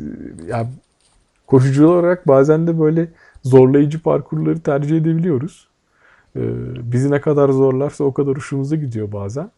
ya 0.47 0.67
koşucu 1.49 1.87
olarak 1.87 2.27
bazen 2.27 2.67
de 2.67 2.79
böyle 2.79 3.07
zorlayıcı 3.43 4.01
parkurları 4.01 4.59
tercih 4.59 4.97
edebiliyoruz. 4.97 5.67
Ee, 6.35 6.41
bizi 6.91 7.11
ne 7.11 7.21
kadar 7.21 7.49
zorlarsa 7.49 8.03
o 8.03 8.13
kadar 8.13 8.35
hoşumuza 8.35 8.75
gidiyor 8.75 9.11
bazen. 9.11 9.51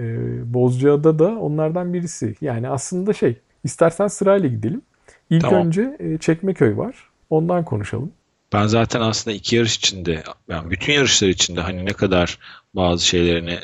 Ee, 0.00 0.54
Bozcaada 0.54 1.18
da 1.18 1.28
onlardan 1.28 1.94
birisi. 1.94 2.34
Yani 2.40 2.68
aslında 2.68 3.12
şey 3.12 3.38
istersen 3.64 4.06
sırayla 4.06 4.48
gidelim. 4.48 4.82
İlk 5.30 5.42
tamam. 5.42 5.66
önce 5.66 5.96
e, 5.98 6.18
Çekmeköy 6.18 6.76
var. 6.76 6.94
Ondan 7.30 7.64
konuşalım. 7.64 8.12
Ben 8.52 8.66
zaten 8.66 9.00
aslında 9.00 9.36
iki 9.36 9.56
yarış 9.56 9.76
içinde, 9.76 10.22
yani 10.48 10.70
bütün 10.70 10.92
yarışlar 10.92 11.28
içinde 11.28 11.60
hani 11.60 11.86
ne 11.86 11.92
kadar 11.92 12.38
bazı 12.74 13.06
şeylerini 13.06 13.58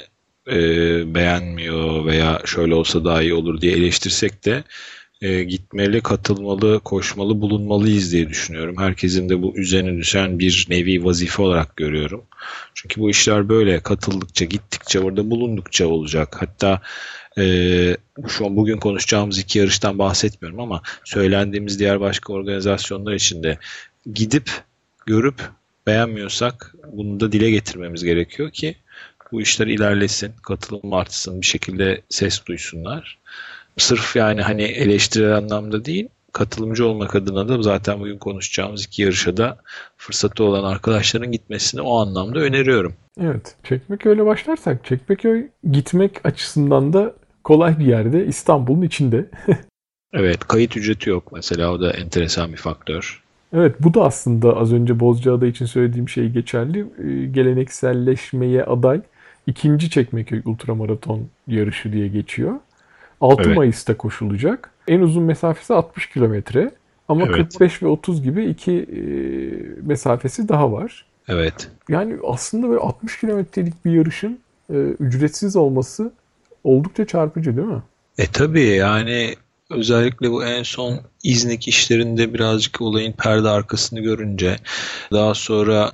e, 0.46 0.56
beğenmiyor 1.14 2.04
veya 2.06 2.40
şöyle 2.44 2.74
olsa 2.74 3.04
daha 3.04 3.22
iyi 3.22 3.34
olur 3.34 3.60
diye 3.60 3.72
eleştirsek 3.72 4.44
de 4.44 4.64
e, 5.22 5.42
gitmeli, 5.44 6.00
katılmalı, 6.00 6.80
koşmalı, 6.80 7.40
bulunmalıyız 7.40 8.12
diye 8.12 8.28
düşünüyorum. 8.28 8.76
Herkesin 8.78 9.28
de 9.28 9.42
bu 9.42 9.56
üzerine 9.56 9.98
düşen 9.98 10.38
bir 10.38 10.66
nevi 10.70 11.04
vazife 11.04 11.42
olarak 11.42 11.76
görüyorum. 11.76 12.24
Çünkü 12.74 13.00
bu 13.00 13.10
işler 13.10 13.48
böyle 13.48 13.80
katıldıkça, 13.80 14.44
gittikçe, 14.44 15.00
orada 15.00 15.30
bulundukça 15.30 15.86
olacak. 15.86 16.36
Hatta 16.40 16.80
e, 17.38 17.96
şu 18.28 18.46
an 18.46 18.56
bugün 18.56 18.78
konuşacağımız 18.78 19.38
iki 19.38 19.58
yarıştan 19.58 19.98
bahsetmiyorum 19.98 20.60
ama 20.60 20.82
söylendiğimiz 21.04 21.78
diğer 21.78 22.00
başka 22.00 22.32
organizasyonlar 22.32 23.12
için 23.12 23.42
de 23.42 23.58
gidip 24.14 24.50
görüp 25.06 25.50
beğenmiyorsak 25.86 26.74
bunu 26.92 27.20
da 27.20 27.32
dile 27.32 27.50
getirmemiz 27.50 28.04
gerekiyor 28.04 28.50
ki 28.50 28.76
bu 29.32 29.40
işler 29.40 29.66
ilerlesin, 29.66 30.32
katılım 30.42 30.92
artsın, 30.92 31.40
bir 31.40 31.46
şekilde 31.46 32.02
ses 32.08 32.46
duysunlar 32.46 33.18
sırf 33.76 34.16
yani 34.16 34.42
hani 34.42 34.62
eleştirel 34.62 35.36
anlamda 35.36 35.84
değil 35.84 36.08
katılımcı 36.32 36.86
olmak 36.86 37.14
adına 37.14 37.48
da 37.48 37.62
zaten 37.62 38.00
bugün 38.00 38.18
konuşacağımız 38.18 38.84
iki 38.84 39.02
yarışa 39.02 39.36
da 39.36 39.56
fırsatı 39.96 40.44
olan 40.44 40.64
arkadaşların 40.64 41.32
gitmesini 41.32 41.80
o 41.80 42.00
anlamda 42.00 42.38
öneriyorum. 42.38 42.94
Evet. 43.20 43.56
Çekmeköy'le 43.64 44.26
başlarsak 44.26 44.84
Çekmeköy 44.84 45.48
gitmek 45.70 46.26
açısından 46.26 46.92
da 46.92 47.14
kolay 47.44 47.78
bir 47.78 47.86
yerde. 47.86 48.26
İstanbul'un 48.26 48.82
içinde. 48.82 49.26
evet. 50.12 50.38
Kayıt 50.38 50.76
ücreti 50.76 51.10
yok 51.10 51.32
mesela. 51.32 51.72
O 51.72 51.80
da 51.80 51.92
enteresan 51.92 52.52
bir 52.52 52.56
faktör. 52.56 53.22
Evet 53.52 53.76
bu 53.80 53.94
da 53.94 54.04
aslında 54.04 54.56
az 54.56 54.72
önce 54.72 55.00
Bozcaada 55.00 55.46
için 55.46 55.66
söylediğim 55.66 56.08
şey 56.08 56.28
geçerli. 56.28 56.80
Ee, 56.80 57.26
gelenekselleşmeye 57.26 58.64
aday 58.64 59.00
ikinci 59.46 59.90
Çekmeköy 59.90 60.42
Ultramaraton 60.44 61.28
yarışı 61.46 61.92
diye 61.92 62.08
geçiyor. 62.08 62.54
6 63.22 63.42
evet. 63.42 63.56
Mayıs'ta 63.56 63.96
koşulacak. 63.96 64.70
En 64.88 65.00
uzun 65.00 65.22
mesafesi 65.22 65.74
60 65.74 66.06
kilometre. 66.06 66.70
Ama 67.08 67.26
evet. 67.26 67.36
45 67.36 67.82
ve 67.82 67.86
30 67.86 68.22
gibi 68.22 68.44
iki 68.44 68.72
e, 68.72 69.00
mesafesi 69.82 70.48
daha 70.48 70.72
var. 70.72 71.06
Evet. 71.28 71.70
Yani 71.88 72.16
aslında 72.24 72.68
böyle 72.68 72.80
60 72.80 73.20
kilometrelik 73.20 73.84
bir 73.84 73.92
yarışın 73.92 74.38
e, 74.70 74.74
ücretsiz 74.76 75.56
olması 75.56 76.12
oldukça 76.64 77.06
çarpıcı 77.06 77.56
değil 77.56 77.68
mi? 77.68 77.82
E 78.18 78.26
tabii 78.26 78.66
yani 78.66 79.34
özellikle 79.70 80.30
bu 80.30 80.44
en 80.44 80.62
son 80.62 81.00
İznik 81.22 81.68
işlerinde 81.68 82.34
birazcık 82.34 82.80
olayın 82.80 83.12
perde 83.12 83.48
arkasını 83.48 84.00
görünce 84.00 84.56
daha 85.12 85.34
sonra 85.34 85.92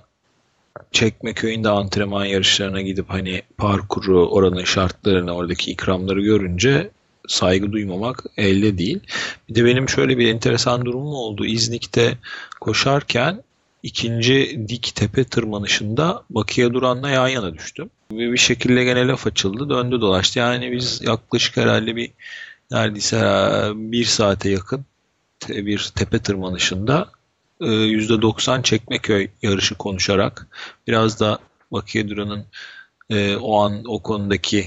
Çekmeköy'ünde 0.92 1.68
antrenman 1.68 2.24
yarışlarına 2.24 2.80
gidip 2.80 3.10
hani 3.10 3.42
parkuru, 3.56 4.28
oranın 4.28 4.64
şartlarını, 4.64 5.32
oradaki 5.32 5.70
ikramları 5.70 6.20
görünce 6.20 6.90
saygı 7.28 7.72
duymamak 7.72 8.24
elde 8.36 8.78
değil. 8.78 9.00
Bir 9.48 9.54
de 9.54 9.64
benim 9.64 9.88
şöyle 9.88 10.18
bir 10.18 10.28
enteresan 10.28 10.84
durumum 10.84 11.14
oldu. 11.14 11.46
İznik'te 11.46 12.18
koşarken 12.60 13.42
ikinci 13.82 14.64
dik 14.68 14.92
tepe 14.94 15.24
tırmanışında 15.24 16.22
Bakıya 16.30 16.74
Duran'la 16.74 17.10
yan 17.10 17.28
yana 17.28 17.54
düştüm. 17.54 17.90
Ve 18.12 18.32
bir 18.32 18.38
şekilde 18.38 18.84
gene 18.84 19.06
laf 19.06 19.26
açıldı. 19.26 19.70
Döndü 19.70 20.00
dolaştı. 20.00 20.38
Yani 20.38 20.72
biz 20.72 21.02
yaklaşık 21.02 21.56
herhalde 21.56 21.96
bir 21.96 22.10
neredeyse 22.70 23.18
bir 23.74 24.04
saate 24.04 24.50
yakın 24.50 24.84
bir 25.48 25.92
tepe 25.94 26.18
tırmanışında 26.18 27.10
%90 27.60 28.62
Çekmeköy 28.62 29.28
yarışı 29.42 29.74
konuşarak 29.74 30.46
biraz 30.86 31.20
da 31.20 31.38
Bakıya 31.72 32.08
Duran'ın 32.08 32.46
o 33.40 33.60
an 33.60 33.82
o 33.86 34.02
konudaki 34.02 34.66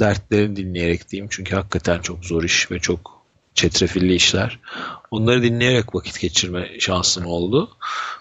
dertlerini 0.00 0.56
dinleyerek 0.56 1.10
diyeyim. 1.10 1.28
Çünkü 1.30 1.54
hakikaten 1.56 1.98
çok 1.98 2.24
zor 2.24 2.44
iş 2.44 2.70
ve 2.70 2.78
çok 2.78 3.24
çetrefilli 3.54 4.14
işler. 4.14 4.58
Onları 5.10 5.42
dinleyerek 5.42 5.94
vakit 5.94 6.20
geçirme 6.20 6.80
şansım 6.80 7.26
oldu. 7.26 7.70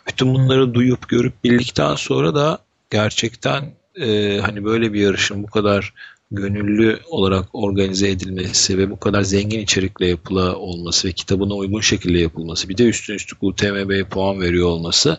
Bütün 0.08 0.34
bunları 0.34 0.74
duyup 0.74 1.10
görüp 1.10 1.44
bildikten 1.44 1.96
sonra 1.96 2.36
da 2.36 2.60
gerçekten 2.90 3.72
e, 4.02 4.40
hani 4.40 4.66
böyle 4.66 4.94
bir 4.94 5.02
yarışın 5.02 5.44
bu 5.44 5.48
kadar 5.48 5.94
gönüllü 6.32 7.00
olarak 7.10 7.46
organize 7.54 8.10
edilmesi 8.10 8.78
ve 8.78 8.92
bu 8.92 9.00
kadar 9.00 9.22
zengin 9.22 9.60
içerikle 9.60 10.08
yapıla 10.08 10.56
olması 10.56 11.08
ve 11.08 11.12
kitabına 11.12 11.54
uygun 11.54 11.82
şekilde 11.82 12.18
yapılması 12.18 12.70
bir 12.70 12.78
de 12.78 12.84
üstün 12.84 13.14
üstlük 13.14 13.44
UTMB'ye 13.44 14.04
puan 14.04 14.42
veriyor 14.42 14.68
olması 14.68 15.18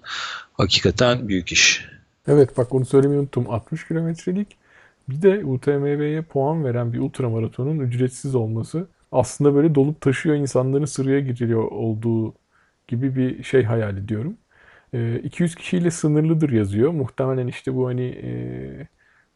hakikaten 0.53 1.29
büyük 1.29 1.53
iş. 1.53 1.85
Evet 2.29 2.59
bak 2.59 2.75
onu 2.75 2.87
söylemeyi 2.87 3.21
unuttum. 3.21 3.51
60 3.51 3.89
kilometrelik 3.89 4.49
bir 5.09 5.23
de 5.23 5.45
UTMB'ye 5.45 6.23
puan 6.23 6.65
veren 6.65 6.93
bir 6.93 6.99
ultramaratonun 6.99 7.81
ücretsiz 7.81 8.35
olması 8.35 8.89
aslında 9.13 9.55
böyle 9.55 9.75
dolup 9.75 10.01
taşıyor 10.01 10.37
insanların 10.37 10.85
sıraya 10.85 11.21
giriliyor 11.21 11.63
olduğu 11.63 12.35
gibi 12.89 13.17
bir 13.17 13.43
şey 13.43 13.65
hayal 13.65 13.97
ediyorum. 13.97 14.37
200 15.25 15.53
ee, 15.53 15.57
kişiyle 15.57 15.91
sınırlıdır 15.91 16.51
yazıyor. 16.51 16.91
Muhtemelen 16.91 17.47
işte 17.47 17.75
bu 17.75 17.87
hani 17.87 18.03
e, 18.03 18.31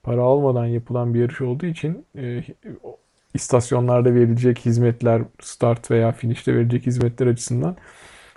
para 0.02 0.22
almadan 0.22 0.66
yapılan 0.66 1.14
bir 1.14 1.20
yarış 1.20 1.40
olduğu 1.40 1.66
için 1.66 2.06
e, 2.18 2.44
istasyonlarda 3.34 4.14
verilecek 4.14 4.58
hizmetler, 4.58 5.22
start 5.40 5.90
veya 5.90 6.12
finişte 6.12 6.54
verilecek 6.54 6.86
hizmetler 6.86 7.26
açısından 7.26 7.76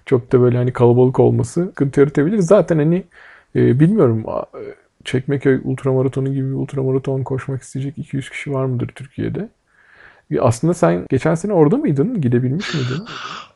çok 0.05 0.31
da 0.31 0.41
böyle 0.41 0.57
hani 0.57 0.73
kalabalık 0.73 1.19
olması 1.19 1.65
sıkıntı 1.65 1.99
yaratabilir. 1.99 2.39
Zaten 2.39 2.77
hani 2.77 3.03
e, 3.55 3.79
bilmiyorum 3.79 4.25
Çekmeköy 5.05 5.61
ultramaratonu 5.63 6.33
gibi 6.33 6.49
bir 6.49 6.55
ultramaraton 6.55 7.23
koşmak 7.23 7.61
isteyecek 7.61 7.97
200 7.97 8.29
kişi 8.29 8.53
var 8.53 8.65
mıdır 8.65 8.87
Türkiye'de? 8.87 9.49
Aslında 10.39 10.73
sen 10.73 11.05
geçen 11.09 11.35
sene 11.35 11.53
orada 11.53 11.77
mıydın? 11.77 12.21
Gidebilmiş 12.21 12.73
miydin? 12.73 13.05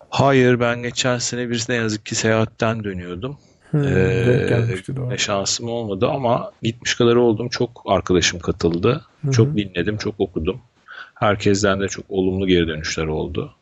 Hayır 0.09 0.59
ben 0.59 0.83
geçen 0.83 1.17
sene 1.17 1.49
bir 1.49 1.65
ne 1.69 1.75
yazık 1.75 2.05
ki 2.05 2.15
seyahatten 2.15 2.83
dönüyordum. 2.83 3.37
Hmm, 3.71 3.83
ee, 3.83 5.17
şansım 5.17 5.69
olmadı 5.69 6.07
ama 6.07 6.51
gitmiş 6.61 6.95
kadar 6.95 7.15
oldum. 7.15 7.49
Çok 7.49 7.83
arkadaşım 7.85 8.39
katıldı. 8.39 9.05
Hı-hı. 9.21 9.31
Çok 9.31 9.55
dinledim, 9.55 9.97
çok 9.97 10.19
okudum. 10.19 10.61
Herkesten 11.15 11.81
de 11.81 11.87
çok 11.87 12.05
olumlu 12.09 12.47
geri 12.47 12.67
dönüşler 12.67 13.07
oldu. 13.07 13.55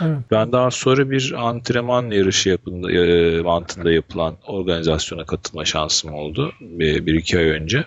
Evet. 0.00 0.18
Ben 0.30 0.52
daha 0.52 0.70
sonra 0.70 1.10
bir 1.10 1.34
antrenman 1.36 2.10
yarışı 2.10 2.48
yapında, 2.48 2.92
e, 2.92 3.40
mantığında 3.42 3.92
yapılan 3.92 4.36
organizasyona 4.46 5.24
katılma 5.24 5.64
şansım 5.64 6.14
oldu. 6.14 6.52
Bir, 6.60 7.06
bir 7.06 7.14
iki 7.14 7.38
ay 7.38 7.44
önce. 7.44 7.84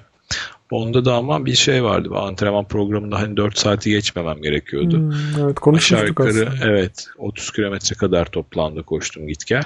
Onda 0.71 1.05
da 1.05 1.15
ama 1.15 1.45
bir 1.45 1.55
şey 1.55 1.83
vardı. 1.83 2.09
Antrenman 2.15 2.65
programında 2.65 3.19
hani 3.19 3.37
4 3.37 3.57
saati 3.57 3.89
geçmemem 3.89 4.41
gerekiyordu. 4.41 4.97
Hmm, 4.97 5.43
evet 5.43 5.59
konuşmuştuk 5.59 5.97
Aşağı 5.97 6.07
yukarı, 6.07 6.49
aslında. 6.49 6.71
Evet 6.71 7.07
30 7.17 7.51
kilometre 7.51 7.95
kadar 7.95 8.25
toplamda 8.25 8.81
koştum 8.81 9.27
git 9.27 9.47
gel. 9.47 9.63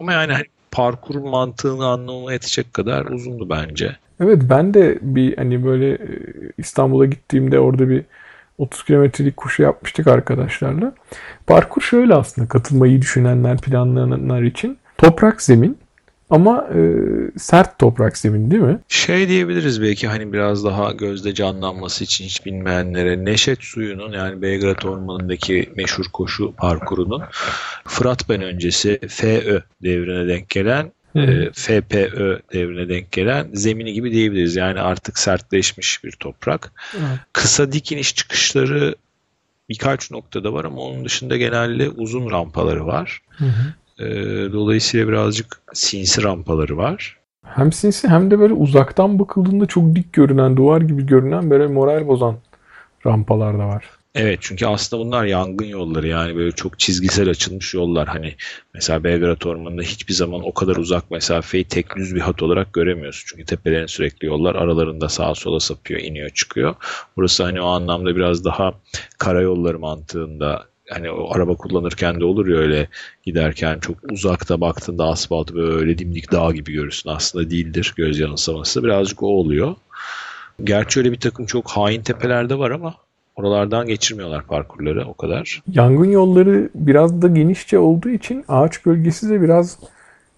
Ama 0.00 0.12
yani 0.12 0.32
hani 0.32 0.44
parkur 0.70 1.14
mantığını 1.14 1.86
anlamaya 1.86 2.32
yetecek 2.32 2.74
kadar 2.74 3.06
uzundu 3.06 3.50
bence. 3.50 3.96
Evet 4.20 4.42
ben 4.50 4.74
de 4.74 4.98
bir 5.02 5.36
hani 5.36 5.64
böyle 5.64 5.90
e, 5.90 5.98
İstanbul'a 6.58 7.06
gittiğimde 7.06 7.60
orada 7.60 7.88
bir 7.88 8.04
30 8.58 8.84
kilometrelik 8.84 9.36
koşu 9.36 9.62
yapmıştık 9.62 10.06
arkadaşlarla. 10.06 10.92
Parkur 11.46 11.82
şöyle 11.82 12.14
aslında 12.14 12.48
katılmayı 12.48 13.02
düşünenler, 13.02 13.58
planlayanlar 13.58 14.42
için. 14.42 14.78
Toprak 14.98 15.42
zemin 15.42 15.78
ama 16.30 16.68
e, 16.74 16.80
sert 17.38 17.78
toprak 17.78 18.18
zemin 18.18 18.50
değil 18.50 18.62
mi? 18.62 18.78
Şey 18.88 19.28
diyebiliriz 19.28 19.82
belki 19.82 20.08
hani 20.08 20.32
biraz 20.32 20.64
daha 20.64 20.92
gözde 20.92 21.34
canlanması 21.34 22.04
için 22.04 22.24
hiç 22.24 22.46
bilmeyenlere 22.46 23.24
Neşet 23.24 23.58
Suyu'nun 23.62 24.12
yani 24.12 24.42
Belgrad 24.42 24.82
Ormanı'ndaki 24.82 25.72
meşhur 25.76 26.04
koşu 26.12 26.52
parkurunun 26.56 27.22
Fırat 27.86 28.28
Ben 28.28 28.42
öncesi 28.42 29.00
FÖ 29.08 29.60
devrine 29.82 30.28
denk 30.28 30.48
gelen 30.48 30.92
e, 31.18 31.50
FPÖ 31.52 32.40
devrine 32.52 32.88
denk 32.88 33.12
gelen 33.12 33.48
zemini 33.52 33.92
gibi 33.92 34.12
diyebiliriz. 34.12 34.56
Yani 34.56 34.80
artık 34.80 35.18
sertleşmiş 35.18 36.04
bir 36.04 36.12
toprak. 36.12 36.72
Evet. 36.94 37.18
Kısa 37.32 37.72
dik 37.72 37.92
iniş 37.92 38.14
çıkışları 38.14 38.94
birkaç 39.68 40.10
noktada 40.10 40.52
var 40.52 40.64
ama 40.64 40.80
onun 40.80 41.04
dışında 41.04 41.36
genelde 41.36 41.90
uzun 41.90 42.30
rampaları 42.30 42.86
var. 42.86 43.22
Hı 43.30 43.44
hı. 43.44 44.04
E, 44.04 44.06
dolayısıyla 44.52 45.08
birazcık 45.08 45.60
sinsi 45.72 46.22
rampaları 46.22 46.76
var. 46.76 47.18
Hem 47.44 47.72
sinsi 47.72 48.08
hem 48.08 48.30
de 48.30 48.38
böyle 48.38 48.54
uzaktan 48.54 49.18
bakıldığında 49.18 49.66
çok 49.66 49.94
dik 49.94 50.12
görünen, 50.12 50.56
duvar 50.56 50.80
gibi 50.80 51.06
görünen 51.06 51.50
böyle 51.50 51.66
moral 51.66 52.08
bozan 52.08 52.36
rampalar 53.06 53.58
da 53.58 53.68
var. 53.68 53.97
Evet 54.20 54.38
çünkü 54.42 54.66
aslında 54.66 55.04
bunlar 55.04 55.24
yangın 55.24 55.66
yolları 55.66 56.06
yani 56.06 56.36
böyle 56.36 56.52
çok 56.52 56.78
çizgisel 56.78 57.30
açılmış 57.30 57.74
yollar. 57.74 58.08
Hani 58.08 58.34
mesela 58.74 59.04
Belgrad 59.04 59.42
Ormanı'nda 59.42 59.82
hiçbir 59.82 60.14
zaman 60.14 60.40
o 60.44 60.54
kadar 60.54 60.76
uzak 60.76 61.10
mesafeyi 61.10 61.64
tek 61.64 61.96
düz 61.96 62.14
bir 62.14 62.20
hat 62.20 62.42
olarak 62.42 62.72
göremiyorsun. 62.72 63.24
Çünkü 63.26 63.44
tepelerin 63.44 63.86
sürekli 63.86 64.26
yollar 64.26 64.54
aralarında 64.54 65.08
sağa 65.08 65.34
sola 65.34 65.60
sapıyor, 65.60 66.00
iniyor, 66.00 66.30
çıkıyor. 66.30 66.74
Burası 67.16 67.44
hani 67.44 67.60
o 67.60 67.66
anlamda 67.66 68.16
biraz 68.16 68.44
daha 68.44 68.74
karayolları 69.18 69.78
mantığında 69.78 70.64
hani 70.90 71.10
o 71.10 71.34
araba 71.34 71.56
kullanırken 71.56 72.20
de 72.20 72.24
olur 72.24 72.48
ya 72.48 72.56
öyle 72.56 72.88
giderken 73.24 73.78
çok 73.78 73.96
uzakta 74.12 74.60
baktığında 74.60 75.04
asfaltı 75.04 75.54
böyle 75.54 75.98
dimdik 75.98 76.32
dağ 76.32 76.52
gibi 76.52 76.72
görürsün. 76.72 77.10
Aslında 77.10 77.50
değildir 77.50 77.94
göz 77.96 78.18
yanılsaması. 78.18 78.84
Birazcık 78.84 79.22
o 79.22 79.26
oluyor. 79.26 79.74
Gerçi 80.64 81.00
öyle 81.00 81.12
bir 81.12 81.20
takım 81.20 81.46
çok 81.46 81.70
hain 81.70 82.02
tepelerde 82.02 82.58
var 82.58 82.70
ama 82.70 83.07
Oralardan 83.38 83.86
geçirmiyorlar 83.86 84.46
parkurları 84.46 85.06
o 85.06 85.14
kadar. 85.14 85.62
Yangın 85.72 86.10
yolları 86.10 86.70
biraz 86.74 87.22
da 87.22 87.28
genişçe 87.28 87.78
olduğu 87.78 88.08
için 88.08 88.44
ağaç 88.48 88.86
bölgesi 88.86 89.30
de 89.30 89.40
biraz 89.40 89.78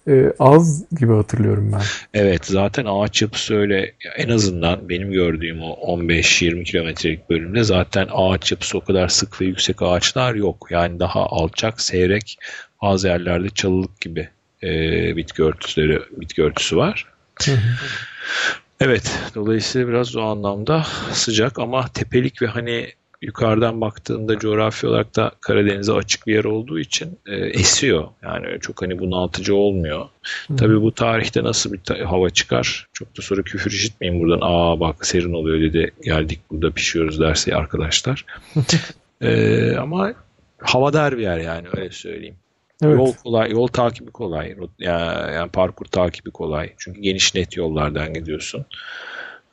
e, 0.08 0.32
az 0.38 0.84
gibi 0.98 1.12
hatırlıyorum 1.12 1.72
ben. 1.72 1.80
Evet 2.14 2.46
zaten 2.46 2.84
ağaç 2.88 3.22
yapısı 3.22 3.54
öyle 3.54 3.94
en 4.16 4.28
azından 4.28 4.88
benim 4.88 5.12
gördüğüm 5.12 5.62
o 5.62 5.96
15-20 5.98 6.64
kilometrelik 6.64 7.30
bölümde 7.30 7.64
zaten 7.64 8.08
ağaç 8.12 8.52
yapısı 8.52 8.78
o 8.78 8.80
kadar 8.80 9.08
sık 9.08 9.40
ve 9.40 9.44
yüksek 9.44 9.82
ağaçlar 9.82 10.34
yok. 10.34 10.68
Yani 10.70 11.00
daha 11.00 11.26
alçak, 11.26 11.80
seyrek 11.80 12.38
bazı 12.82 13.08
yerlerde 13.08 13.50
çalılık 13.50 14.00
gibi 14.00 14.28
e, 14.62 14.70
bitki 15.16 15.42
örtüsleri, 15.42 16.00
bitki 16.12 16.42
örtüsü 16.42 16.76
var. 16.76 17.06
Evet, 18.80 19.20
dolayısıyla 19.34 19.88
biraz 19.88 20.16
o 20.16 20.22
anlamda 20.22 20.86
sıcak 21.12 21.58
ama 21.58 21.88
tepelik 21.94 22.42
ve 22.42 22.46
hani 22.46 22.88
yukarıdan 23.22 23.80
baktığında 23.80 24.38
coğrafi 24.38 24.86
olarak 24.86 25.16
da 25.16 25.32
Karadeniz'e 25.40 25.92
açık 25.92 26.26
bir 26.26 26.34
yer 26.34 26.44
olduğu 26.44 26.78
için 26.78 27.18
e, 27.26 27.36
esiyor. 27.36 28.08
Yani 28.22 28.60
çok 28.60 28.82
hani 28.82 28.98
bunaltıcı 28.98 29.54
olmuyor. 29.54 30.08
Hı. 30.48 30.56
Tabii 30.56 30.82
bu 30.82 30.92
tarihte 30.92 31.44
nasıl 31.44 31.72
bir 31.72 32.00
hava 32.00 32.30
çıkar? 32.30 32.88
Çok 32.92 33.18
da 33.18 33.22
sonra 33.22 33.42
küfür 33.42 33.70
işitmeyin 33.70 34.20
buradan. 34.20 34.38
Aa 34.42 34.80
bak 34.80 35.06
serin 35.06 35.32
oluyor 35.32 35.60
dedi. 35.60 35.90
Geldik 36.02 36.40
burada 36.50 36.70
pişiyoruz 36.70 37.20
derse 37.20 37.56
arkadaşlar. 37.56 38.24
e, 39.20 39.76
ama 39.76 40.14
havadar 40.58 41.18
bir 41.18 41.22
yer 41.22 41.38
yani 41.38 41.68
öyle 41.76 41.90
söyleyeyim. 41.90 42.36
Evet. 42.84 42.96
Yol 42.96 43.12
kolay, 43.12 43.50
yol 43.50 43.66
takibi 43.66 44.10
kolay. 44.10 44.56
Yani, 44.78 45.50
parkur 45.50 45.84
takibi 45.86 46.30
kolay. 46.30 46.72
Çünkü 46.78 47.00
geniş 47.00 47.34
net 47.34 47.56
yollardan 47.56 48.14
gidiyorsun. 48.14 48.66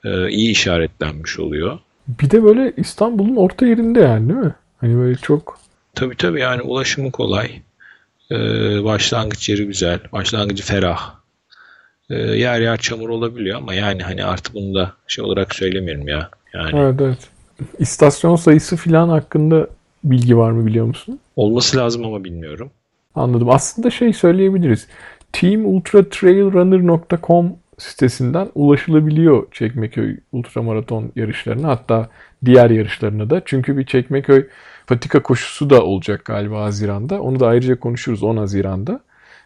Ee, 0.05 0.29
iyi 0.29 0.51
işaretlenmiş 0.51 1.39
oluyor. 1.39 1.79
Bir 2.07 2.31
de 2.31 2.43
böyle 2.43 2.73
İstanbul'un 2.77 3.35
orta 3.35 3.65
yerinde 3.65 3.99
yani 3.99 4.29
değil 4.29 4.39
mi? 4.39 4.55
Hani 4.77 4.97
böyle 4.97 5.15
çok... 5.15 5.59
Tabii 5.95 6.15
tabii 6.17 6.39
yani 6.39 6.61
ulaşımı 6.61 7.11
kolay. 7.11 7.51
Ee, 8.31 8.35
başlangıç 8.83 9.49
yeri 9.49 9.67
güzel. 9.67 9.99
Başlangıcı 10.11 10.63
ferah. 10.63 11.15
Ee, 12.09 12.15
yer 12.15 12.61
yer 12.61 12.77
çamur 12.77 13.09
olabiliyor 13.09 13.57
ama 13.57 13.73
yani 13.73 14.03
hani 14.03 14.25
artık 14.25 14.53
bunu 14.53 14.75
da 14.75 14.93
şey 15.07 15.25
olarak 15.25 15.55
söylemiyorum 15.55 16.07
ya. 16.07 16.29
Yani... 16.53 16.79
Evet 16.79 17.01
evet. 17.01 17.19
İstasyon 17.79 18.35
sayısı 18.35 18.77
falan 18.77 19.09
hakkında 19.09 19.67
bilgi 20.03 20.37
var 20.37 20.51
mı 20.51 20.65
biliyor 20.65 20.85
musun? 20.85 21.19
Olması 21.35 21.77
lazım 21.77 22.05
ama 22.05 22.23
bilmiyorum. 22.23 22.71
Anladım. 23.17 23.49
Aslında 23.49 23.89
şey 23.89 24.13
söyleyebiliriz. 24.13 24.87
teamultratrailrunner.com 25.33 27.55
sitesinden 27.77 28.49
ulaşılabiliyor 28.55 29.51
Çekmeköy 29.51 30.17
ultramaraton 30.31 31.11
yarışlarına 31.15 31.67
hatta 31.67 32.09
diğer 32.45 32.69
yarışlarına 32.69 33.29
da. 33.29 33.41
Çünkü 33.45 33.77
bir 33.77 33.85
Çekmeköy 33.85 34.47
patika 34.87 35.23
koşusu 35.23 35.69
da 35.69 35.83
olacak 35.83 36.25
galiba 36.25 36.63
Haziran'da. 36.63 37.21
Onu 37.21 37.39
da 37.39 37.47
ayrıca 37.47 37.79
konuşuruz 37.79 38.23
10 38.23 38.37
Haziran'da. 38.37 38.99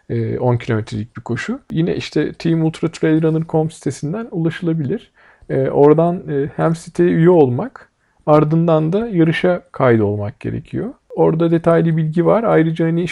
10 0.09 0.15
ee, 0.15 0.57
kilometrelik 0.57 1.17
bir 1.17 1.21
koşu. 1.21 1.59
Yine 1.71 1.95
işte 1.95 2.33
teamultratrailrunner.com 2.33 3.71
sitesinden 3.71 4.27
ulaşılabilir. 4.31 5.11
Ee, 5.49 5.69
oradan 5.69 6.29
e, 6.29 6.49
hem 6.55 6.75
siteye 6.75 7.09
üye 7.09 7.29
olmak 7.29 7.89
ardından 8.25 8.93
da 8.93 9.07
yarışa 9.07 9.63
kaydolmak 9.71 10.39
gerekiyor. 10.39 10.93
Orada 11.15 11.51
detaylı 11.51 11.97
bilgi 11.97 12.25
var. 12.25 12.43
Ayrıca 12.43 12.85
hani 12.85 13.03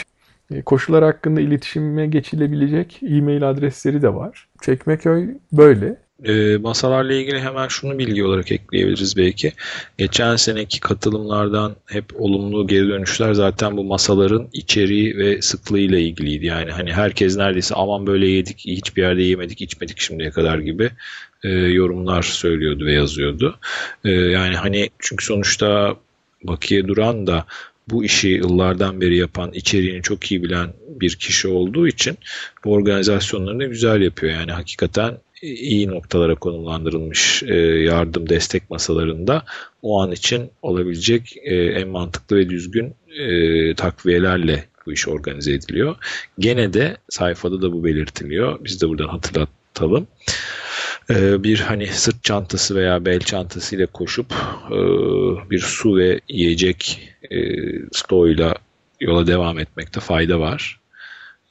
e, 0.52 0.62
koşular 0.62 1.04
hakkında 1.04 1.42
iletişime 1.42 2.08
geçilebilecek 2.08 3.00
e-mail 3.04 3.50
adresleri 3.50 4.02
de 4.02 4.14
var. 4.14 4.48
Çekmeköy 4.62 5.28
böyle. 5.52 5.98
E, 6.26 6.58
masalarla 6.58 7.14
ilgili 7.14 7.40
hemen 7.40 7.68
şunu 7.68 7.98
bilgi 7.98 8.24
olarak 8.24 8.52
ekleyebiliriz 8.52 9.18
belki. 9.18 9.54
Geçen 9.98 10.36
seneki 10.36 10.80
katılımlardan 10.80 11.76
hep 11.86 12.06
olumlu 12.16 12.68
geri 12.68 12.88
dönüşler 12.88 13.34
zaten 13.34 13.78
bu 13.78 13.84
masaların 13.84 14.48
içeriği 14.54 15.18
ve 15.18 15.42
sıklığı 15.42 15.80
ile 15.80 16.02
ilgiliydi. 16.02 16.46
Yani 16.46 16.72
hani 16.72 16.94
herkes 16.94 17.38
neredeyse 17.38 17.76
aman 17.76 18.08
böyle 18.08 18.28
yedik, 18.28 18.60
hiçbir 18.60 19.02
yerde 19.02 19.24
yemedik, 19.24 19.62
içmedik 19.62 20.00
şimdiye 20.00 20.30
kadar 20.30 20.60
gibi 20.60 20.90
e, 21.44 21.50
yorumlar 21.50 22.22
söylüyordu 22.22 22.86
ve 22.86 22.94
yazıyordu. 22.94 23.60
E, 24.06 24.12
yani 24.12 24.56
hani 24.56 24.90
çünkü 25.00 25.26
sonuçta 25.26 25.96
Bakiye 26.44 26.88
Duran 26.88 27.28
da 27.28 27.46
bu 27.90 28.04
işi 28.04 28.28
yıllardan 28.28 29.02
beri 29.02 29.18
yapan, 29.18 29.54
içeriğini 29.54 30.02
çok 30.02 30.32
iyi 30.32 30.44
bilen 30.44 30.74
bir 30.90 31.16
kişi 31.16 31.48
olduğu 31.48 31.88
için 31.88 32.18
bu 32.66 32.72
organizasyonlarını 32.72 33.66
güzel 33.66 34.02
yapıyor. 34.02 34.34
Yani 34.34 34.52
hakikaten 34.52 35.18
iyi 35.42 35.88
noktalara 35.88 36.36
konumlandırılmış 36.36 37.44
e, 37.44 37.56
yardım 37.60 38.30
destek 38.30 38.70
masalarında 38.70 39.44
o 39.82 40.02
an 40.02 40.12
için 40.12 40.50
olabilecek 40.62 41.38
e, 41.44 41.56
en 41.56 41.88
mantıklı 41.88 42.38
ve 42.38 42.50
düzgün 42.50 42.94
e, 43.20 43.74
takviyelerle 43.76 44.66
bu 44.86 44.94
iş 44.94 45.08
organize 45.08 45.54
ediliyor. 45.54 45.96
Gene 46.40 46.74
de 46.74 46.98
sayfada 47.10 47.62
da 47.62 47.74
bu 47.74 47.84
belirtiliyor. 47.84 48.60
Biz 48.64 48.82
de 48.82 48.90
buradan 48.90 49.08
hatırlatalım. 49.08 50.08
Ee, 51.10 51.44
bir 51.44 51.60
hani 51.60 51.88
sırt 51.88 52.24
çantası 52.24 52.76
veya 52.76 53.06
bel 53.06 53.20
çantası 53.20 53.76
ile 53.76 53.86
koşup 53.86 54.34
e, 54.72 54.80
bir 55.50 55.60
su 55.60 55.98
ve 55.98 56.20
yiyecek 56.30 57.10
e, 57.32 57.38
stoğuyla 57.92 58.54
yola 59.00 59.28
devam 59.28 59.60
etmekte 59.60 60.00
fayda 60.00 60.40
var. 60.40 60.80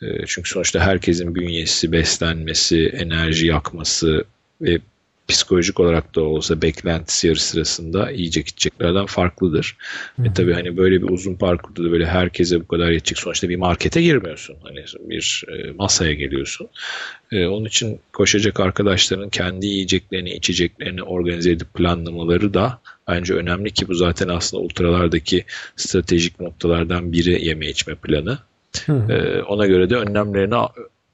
E, 0.03 0.07
çünkü 0.27 0.51
sonuçta 0.51 0.81
herkesin 0.81 1.35
bünyesi, 1.35 1.93
beslenmesi, 1.93 2.87
enerji 2.87 3.47
yakması 3.47 4.25
ve 4.61 4.79
psikolojik 5.29 5.81
olarak 5.81 6.15
da 6.15 6.21
olsa 6.21 6.63
beklentisi 6.63 7.27
yarı 7.27 7.39
sırasında 7.39 8.11
yiyecek 8.11 8.49
içeceklerden 8.49 9.07
farklıdır. 9.07 9.77
Hı. 10.17 10.27
E 10.27 10.33
tabii 10.33 10.53
hani 10.53 10.77
böyle 10.77 11.03
bir 11.03 11.09
uzun 11.09 11.35
parkurda 11.35 11.85
da 11.85 11.93
böyle 11.93 12.07
herkese 12.07 12.61
bu 12.61 12.69
kadar 12.69 12.91
yetecek 12.91 13.19
sonuçta 13.19 13.49
bir 13.49 13.57
markete 13.57 14.03
girmiyorsun. 14.03 14.57
Hani 14.63 14.85
bir 15.01 15.45
e, 15.49 15.71
masaya 15.73 16.13
geliyorsun. 16.13 16.69
E, 17.33 17.47
onun 17.47 17.65
için 17.65 18.01
koşacak 18.13 18.61
arkadaşların 18.61 19.29
kendi 19.29 19.67
yiyeceklerini, 19.67 20.31
içeceklerini 20.35 21.03
organize 21.03 21.51
edip 21.51 21.75
planlamaları 21.75 22.55
da 22.55 22.81
bence 23.09 23.35
önemli 23.35 23.71
ki 23.71 23.89
bu 23.89 23.95
zaten 23.95 24.29
aslında 24.29 24.63
ultralardaki 24.63 25.45
stratejik 25.77 26.41
noktalardan 26.41 27.13
biri 27.13 27.47
yeme 27.47 27.67
içme 27.67 27.95
planı. 27.95 28.39
Hı. 28.87 28.93
E, 28.93 29.43
ona 29.43 29.67
göre 29.67 29.91
de 29.91 29.97
önlemlerini 29.97 30.55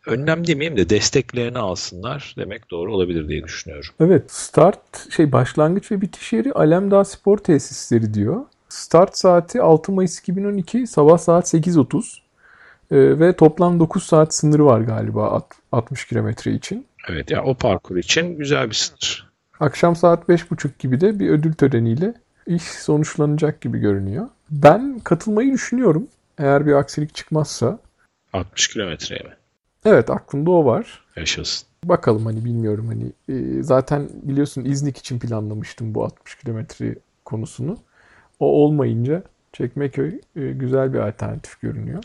önlem 0.07 0.47
demeyeyim 0.47 0.77
de 0.77 0.90
desteklerini 0.90 1.59
alsınlar 1.59 2.35
demek 2.38 2.71
doğru 2.71 2.95
olabilir 2.95 3.29
diye 3.29 3.45
düşünüyorum. 3.45 3.90
Evet 4.01 4.33
start 4.33 5.12
şey 5.12 5.33
başlangıç 5.33 5.93
ve 5.93 6.01
bitiş 6.01 6.33
yeri 6.33 6.53
Alemdağ 6.53 7.05
Spor 7.05 7.38
Tesisleri 7.38 8.14
diyor. 8.14 8.45
Start 8.69 9.17
saati 9.19 9.62
6 9.62 9.93
Mayıs 9.93 10.19
2012 10.19 10.87
sabah 10.87 11.19
saat 11.19 11.55
8.30 11.55 12.25
ee, 12.90 13.19
ve 13.21 13.37
toplam 13.37 13.81
9 13.81 14.03
saat 14.03 14.35
sınırı 14.35 14.67
var 14.67 14.81
galiba 14.81 15.43
60 15.73 16.07
kilometre 16.07 16.53
için. 16.53 16.87
Evet 17.09 17.31
ya 17.31 17.45
o 17.45 17.55
parkur 17.55 17.97
için 17.97 18.38
güzel 18.38 18.71
bir 18.71 18.75
sınır. 18.75 19.31
Akşam 19.61 19.97
saat 19.97 20.29
5.30 20.29 20.69
gibi 20.79 21.01
de 21.01 21.19
bir 21.19 21.31
ödül 21.31 21.53
töreniyle 21.55 22.14
iş 22.47 22.62
sonuçlanacak 22.62 23.61
gibi 23.61 23.79
görünüyor. 23.79 24.29
Ben 24.51 25.01
katılmayı 25.05 25.53
düşünüyorum. 25.53 26.09
Eğer 26.38 26.67
bir 26.67 26.73
aksilik 26.73 27.14
çıkmazsa. 27.14 27.79
60 28.33 28.69
kilometreye 28.69 29.23
mi? 29.23 29.31
Evet 29.85 30.11
aklımda 30.11 30.51
o 30.51 30.64
var. 30.64 31.05
Yaşasın. 31.16 31.68
Bakalım 31.85 32.27
hani 32.27 32.44
bilmiyorum 32.44 32.87
hani 32.87 33.12
e, 33.38 33.62
zaten 33.62 34.09
biliyorsun 34.23 34.64
İznik 34.64 34.99
için 34.99 35.18
planlamıştım 35.18 35.94
bu 35.94 36.05
60 36.05 36.35
kilometre 36.35 36.94
konusunu. 37.25 37.77
O 38.40 38.47
olmayınca 38.47 39.23
Çekmeköy 39.53 40.20
e, 40.37 40.53
güzel 40.53 40.92
bir 40.94 40.99
alternatif 40.99 41.61
görünüyor. 41.61 42.05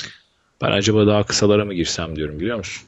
Ben 0.62 0.72
acaba 0.72 1.08
daha 1.08 1.26
kısalara 1.26 1.65
mı 1.65 1.74
girsem 1.74 2.15
diyorum 2.15 2.39
biliyor 2.39 2.58
musun? 2.58 2.88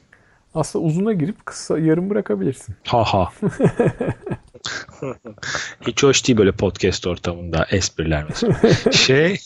Aslında 0.54 0.84
uzuna 0.84 1.12
girip 1.12 1.46
kısa 1.46 1.78
yarım 1.78 2.10
bırakabilirsin. 2.10 2.74
Ha 2.86 3.04
ha. 3.04 3.32
Hiç 5.86 6.02
hoş 6.02 6.26
değil 6.26 6.38
böyle 6.38 6.52
podcast 6.52 7.06
ortamında 7.06 7.66
espriler 7.70 8.24
mesela. 8.28 8.60
şey 8.92 9.36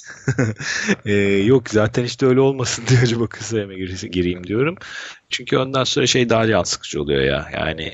e, 1.05 1.13
yok 1.45 1.71
zaten 1.71 2.05
işte 2.05 2.27
öyle 2.27 2.41
olmasın 2.41 2.85
diye 2.89 3.01
acaba 3.01 3.27
kısaya 3.27 3.67
mı 3.67 3.75
gireyim 4.13 4.47
diyorum. 4.47 4.77
Çünkü 5.29 5.59
ondan 5.59 5.85
sonra 5.85 6.07
şey 6.07 6.29
daha 6.29 6.47
can 6.47 6.63
sıkıcı 6.63 7.03
oluyor 7.03 7.23
ya. 7.23 7.49
Yani 7.53 7.93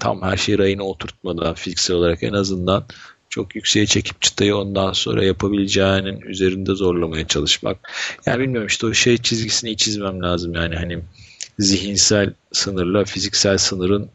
tam 0.00 0.22
her 0.22 0.36
şeyi 0.36 0.58
rayına 0.58 0.82
oturtmadan 0.82 1.54
fiziksel 1.54 1.96
olarak 1.96 2.22
en 2.22 2.32
azından 2.32 2.84
çok 3.30 3.56
yükseğe 3.56 3.86
çekip 3.86 4.22
çıtayı 4.22 4.56
ondan 4.56 4.92
sonra 4.92 5.24
yapabileceğinin 5.24 6.20
üzerinde 6.20 6.74
zorlamaya 6.74 7.26
çalışmak. 7.26 7.90
Yani 8.26 8.42
bilmiyorum 8.42 8.66
işte 8.66 8.86
o 8.86 8.94
şey 8.94 9.18
çizgisini 9.18 9.76
çizmem 9.76 10.22
lazım 10.22 10.54
yani 10.54 10.76
hani 10.76 10.98
zihinsel 11.58 12.32
sınırla 12.52 13.04
fiziksel 13.04 13.58
sınırın 13.58 14.10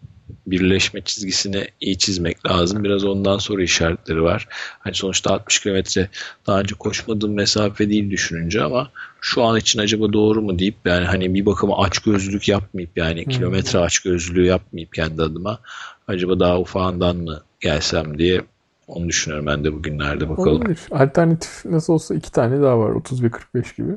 birleşme 0.48 1.02
çizgisini 1.02 1.68
iyi 1.82 1.98
çizmek 1.98 2.46
lazım. 2.46 2.84
Biraz 2.84 3.04
ondan 3.04 3.38
sonra 3.38 3.64
işaretleri 3.64 4.24
var. 4.24 4.48
Hani 4.80 4.96
sonuçta 4.96 5.34
60 5.34 5.60
kilometre 5.60 6.10
daha 6.48 6.60
önce 6.60 6.76
koşmadığım 6.76 7.34
mesafe 7.34 7.90
değil 7.90 8.12
düşününce 8.12 8.64
ama 8.64 8.92
şu 9.22 9.44
an 9.44 9.58
için 9.58 9.80
acaba 9.80 10.14
doğru 10.14 10.42
mu 10.42 10.60
deyip 10.60 10.76
yani 10.86 11.06
hani 11.06 11.34
bir 11.34 11.46
bakıma 11.46 11.84
aç 11.84 12.00
gözlülük 12.00 12.48
yapmayıp 12.50 12.98
yani 12.98 13.26
hmm. 13.26 13.32
kilometre 13.32 13.80
aç 13.80 14.00
gözlülüğü 14.00 14.46
yapmayıp 14.46 14.94
kendi 14.94 15.24
adıma 15.24 15.60
acaba 16.08 16.40
daha 16.40 16.60
ufağından 16.60 17.18
mı 17.18 17.42
gelsem 17.60 18.20
diye 18.20 18.42
onu 18.88 19.08
düşünüyorum 19.08 19.48
ben 19.48 19.64
de 19.64 19.74
bugünlerde 19.74 20.30
bakalım. 20.30 20.58
Olabilir. 20.58 20.80
Alternatif 20.92 21.66
nasıl 21.66 21.94
olsa 21.94 22.16
iki 22.16 22.32
tane 22.32 22.62
daha 22.62 22.80
var 22.80 22.90
30 22.90 23.24
ve 23.24 23.32
45 23.32 23.76
gibi. 23.76 23.92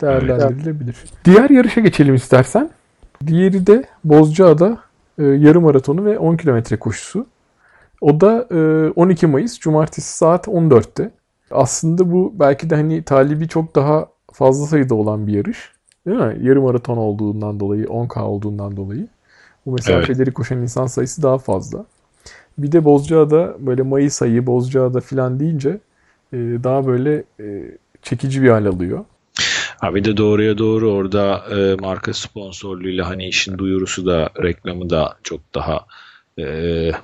Değerlendirilebilir. 0.00 0.96
Evet. 1.00 1.24
Diğer 1.24 1.50
yarışa 1.50 1.80
geçelim 1.80 2.14
istersen. 2.14 2.70
Diğeri 3.26 3.66
de 3.66 3.84
Bozcaada 4.04 4.78
e, 5.20 5.24
yarım 5.24 5.62
maratonu 5.62 6.04
ve 6.04 6.18
10 6.18 6.36
kilometre 6.36 6.76
koşusu. 6.78 7.26
O 8.00 8.20
da 8.20 8.46
e, 8.50 8.90
12 8.90 9.26
Mayıs 9.26 9.58
Cumartesi 9.58 10.16
saat 10.16 10.48
14'te. 10.48 11.10
Aslında 11.50 12.12
bu 12.12 12.34
belki 12.38 12.70
de 12.70 12.74
hani 12.74 13.02
talibi 13.02 13.48
çok 13.48 13.76
daha 13.76 14.08
fazla 14.32 14.66
sayıda 14.66 14.94
olan 14.94 15.26
bir 15.26 15.32
yarış. 15.32 15.72
Değil 16.06 16.18
mi? 16.18 16.38
Yarım 16.40 16.64
maraton 16.64 16.96
olduğundan 16.96 17.60
dolayı, 17.60 17.84
10K 17.84 18.20
olduğundan 18.20 18.76
dolayı. 18.76 19.08
Bu 19.66 19.72
mesafeleri 19.72 20.22
evet. 20.22 20.34
koşan 20.34 20.58
insan 20.62 20.86
sayısı 20.86 21.22
daha 21.22 21.38
fazla. 21.38 21.84
Bir 22.58 22.72
de 22.72 22.84
Bozcaada 22.84 23.56
böyle 23.58 23.82
Mayıs 23.82 24.22
ayı 24.22 24.46
Bozcaada 24.46 25.00
filan 25.00 25.40
deyince 25.40 25.80
e, 26.32 26.36
daha 26.36 26.86
böyle 26.86 27.24
e, 27.40 27.76
çekici 28.02 28.42
bir 28.42 28.48
hal 28.48 28.66
alıyor. 28.66 29.04
Ha 29.80 29.94
bir 29.94 30.04
de 30.04 30.16
doğruya 30.16 30.58
doğru 30.58 30.92
orada 30.92 31.44
e, 31.50 31.74
marka 31.74 32.14
sponsorluğuyla 32.14 33.08
hani 33.08 33.28
işin 33.28 33.58
duyurusu 33.58 34.06
da 34.06 34.30
reklamı 34.42 34.90
da 34.90 35.16
çok 35.22 35.40
daha 35.54 35.86
e, 36.38 36.44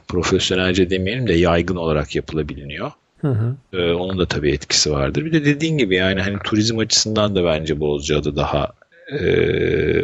profesyonelce 0.08 0.90
demeyelim 0.90 1.28
de 1.28 1.32
yaygın 1.32 1.76
olarak 1.76 2.16
yapılabiliyor. 2.16 2.90
Hı 3.20 3.28
hı. 3.28 3.56
E, 3.72 3.92
onun 3.92 4.18
da 4.18 4.26
tabii 4.26 4.52
etkisi 4.52 4.92
vardır. 4.92 5.24
Bir 5.24 5.32
de 5.32 5.44
dediğin 5.44 5.78
gibi 5.78 5.94
yani 5.94 6.22
hani 6.22 6.36
turizm 6.44 6.78
açısından 6.78 7.36
da 7.36 7.44
bence 7.44 7.80
Bozcaada 7.80 8.36
daha 8.36 8.72
e, 9.08 9.16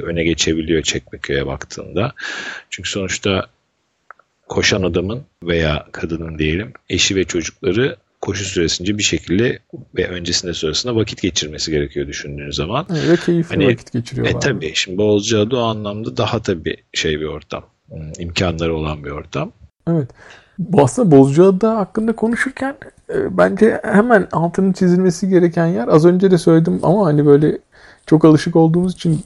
öne 0.02 0.24
geçebiliyor 0.24 0.82
Çekmeköy'e 0.82 1.46
baktığında. 1.46 2.12
Çünkü 2.70 2.90
sonuçta 2.90 3.46
koşan 4.48 4.82
adamın 4.82 5.22
veya 5.42 5.86
kadının 5.92 6.38
diyelim 6.38 6.72
eşi 6.88 7.16
ve 7.16 7.24
çocukları 7.24 7.96
koşu 8.22 8.44
süresince 8.44 8.98
bir 8.98 9.02
şekilde 9.02 9.58
ve 9.96 10.08
öncesinde 10.08 10.54
sonrasında 10.54 10.96
vakit 10.96 11.22
geçirmesi 11.22 11.70
gerekiyor 11.70 12.06
düşündüğünüz 12.06 12.56
zaman. 12.56 12.86
Evet, 12.90 13.08
ve 13.08 13.16
keyifli 13.16 13.54
hani, 13.54 13.66
vakit 13.66 13.92
geçiriyorlar. 13.92 14.34
E 14.34 14.38
tabii 14.38 14.72
şimdi 14.74 14.98
Bozcaada 14.98 15.56
o 15.56 15.60
anlamda 15.60 16.16
daha 16.16 16.42
tabii 16.42 16.76
şey 16.92 17.20
bir 17.20 17.26
ortam. 17.26 17.64
Hmm, 17.88 18.12
imkanları 18.18 18.74
olan 18.74 19.04
bir 19.04 19.10
ortam. 19.10 19.52
Evet. 19.90 20.08
Aslında 20.74 21.10
Bozcaada 21.10 21.76
hakkında 21.76 22.12
konuşurken 22.12 22.76
e, 23.14 23.38
bence 23.38 23.80
hemen 23.84 24.28
altının 24.32 24.72
çizilmesi 24.72 25.28
gereken 25.28 25.66
yer 25.66 25.88
az 25.88 26.06
önce 26.06 26.30
de 26.30 26.38
söyledim 26.38 26.80
ama 26.82 27.06
hani 27.06 27.26
böyle 27.26 27.58
çok 28.06 28.24
alışık 28.24 28.56
olduğumuz 28.56 28.92
için 28.92 29.24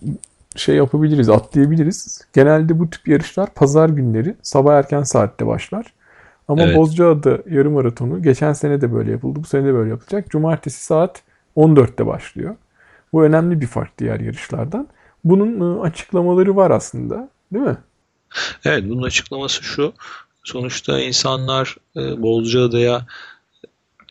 şey 0.57 0.77
yapabiliriz, 0.77 1.29
atlayabiliriz. 1.29 2.21
Genelde 2.33 2.79
bu 2.79 2.91
tip 2.91 3.09
yarışlar 3.09 3.55
pazar 3.55 3.89
günleri 3.89 4.35
sabah 4.43 4.75
erken 4.75 5.03
saatte 5.03 5.47
başlar. 5.47 5.87
Ama 6.49 6.63
evet. 6.63 6.77
Bozcaada 6.77 7.39
yarım 7.51 7.73
maratonu 7.73 8.23
geçen 8.23 8.53
sene 8.53 8.81
de 8.81 8.93
böyle 8.93 9.11
yapıldı. 9.11 9.41
Bu 9.43 9.47
sene 9.47 9.67
de 9.67 9.75
böyle 9.75 9.91
yapılacak. 9.91 10.31
Cumartesi 10.31 10.85
saat 10.85 11.23
14'te 11.57 12.07
başlıyor. 12.07 12.57
Bu 13.13 13.25
önemli 13.25 13.61
bir 13.61 13.67
fark 13.67 13.99
diğer 13.99 14.21
yarışlardan. 14.21 14.89
Bunun 15.25 15.61
ıı, 15.61 15.81
açıklamaları 15.81 16.57
var 16.57 16.71
aslında. 16.71 17.29
Değil 17.53 17.65
mi? 17.65 17.77
Evet 18.65 18.85
bunun 18.89 19.03
açıklaması 19.03 19.63
şu. 19.63 19.93
Sonuçta 20.45 21.01
insanlar 21.01 21.77
ıı, 21.97 22.23
Bozcaada'ya 22.23 23.07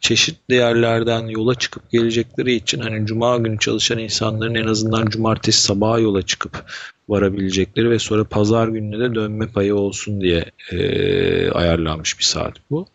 çeşitli 0.01 0.55
yerlerden 0.55 1.27
yola 1.27 1.55
çıkıp 1.55 1.91
gelecekleri 1.91 2.53
için 2.53 2.79
hani 2.79 3.05
cuma 3.05 3.37
günü 3.37 3.59
çalışan 3.59 3.97
insanların 3.97 4.55
en 4.55 4.67
azından 4.67 5.05
cumartesi 5.05 5.61
sabaha 5.61 5.99
yola 5.99 6.21
çıkıp 6.21 6.65
varabilecekleri 7.09 7.89
ve 7.89 7.99
sonra 7.99 8.23
pazar 8.23 8.67
gününe 8.67 8.99
de 8.99 9.15
dönme 9.15 9.47
payı 9.47 9.75
olsun 9.75 10.21
diye 10.21 10.45
e, 10.71 11.49
ayarlanmış 11.49 12.19
bir 12.19 12.23
saat 12.23 12.53
bu. 12.71 12.87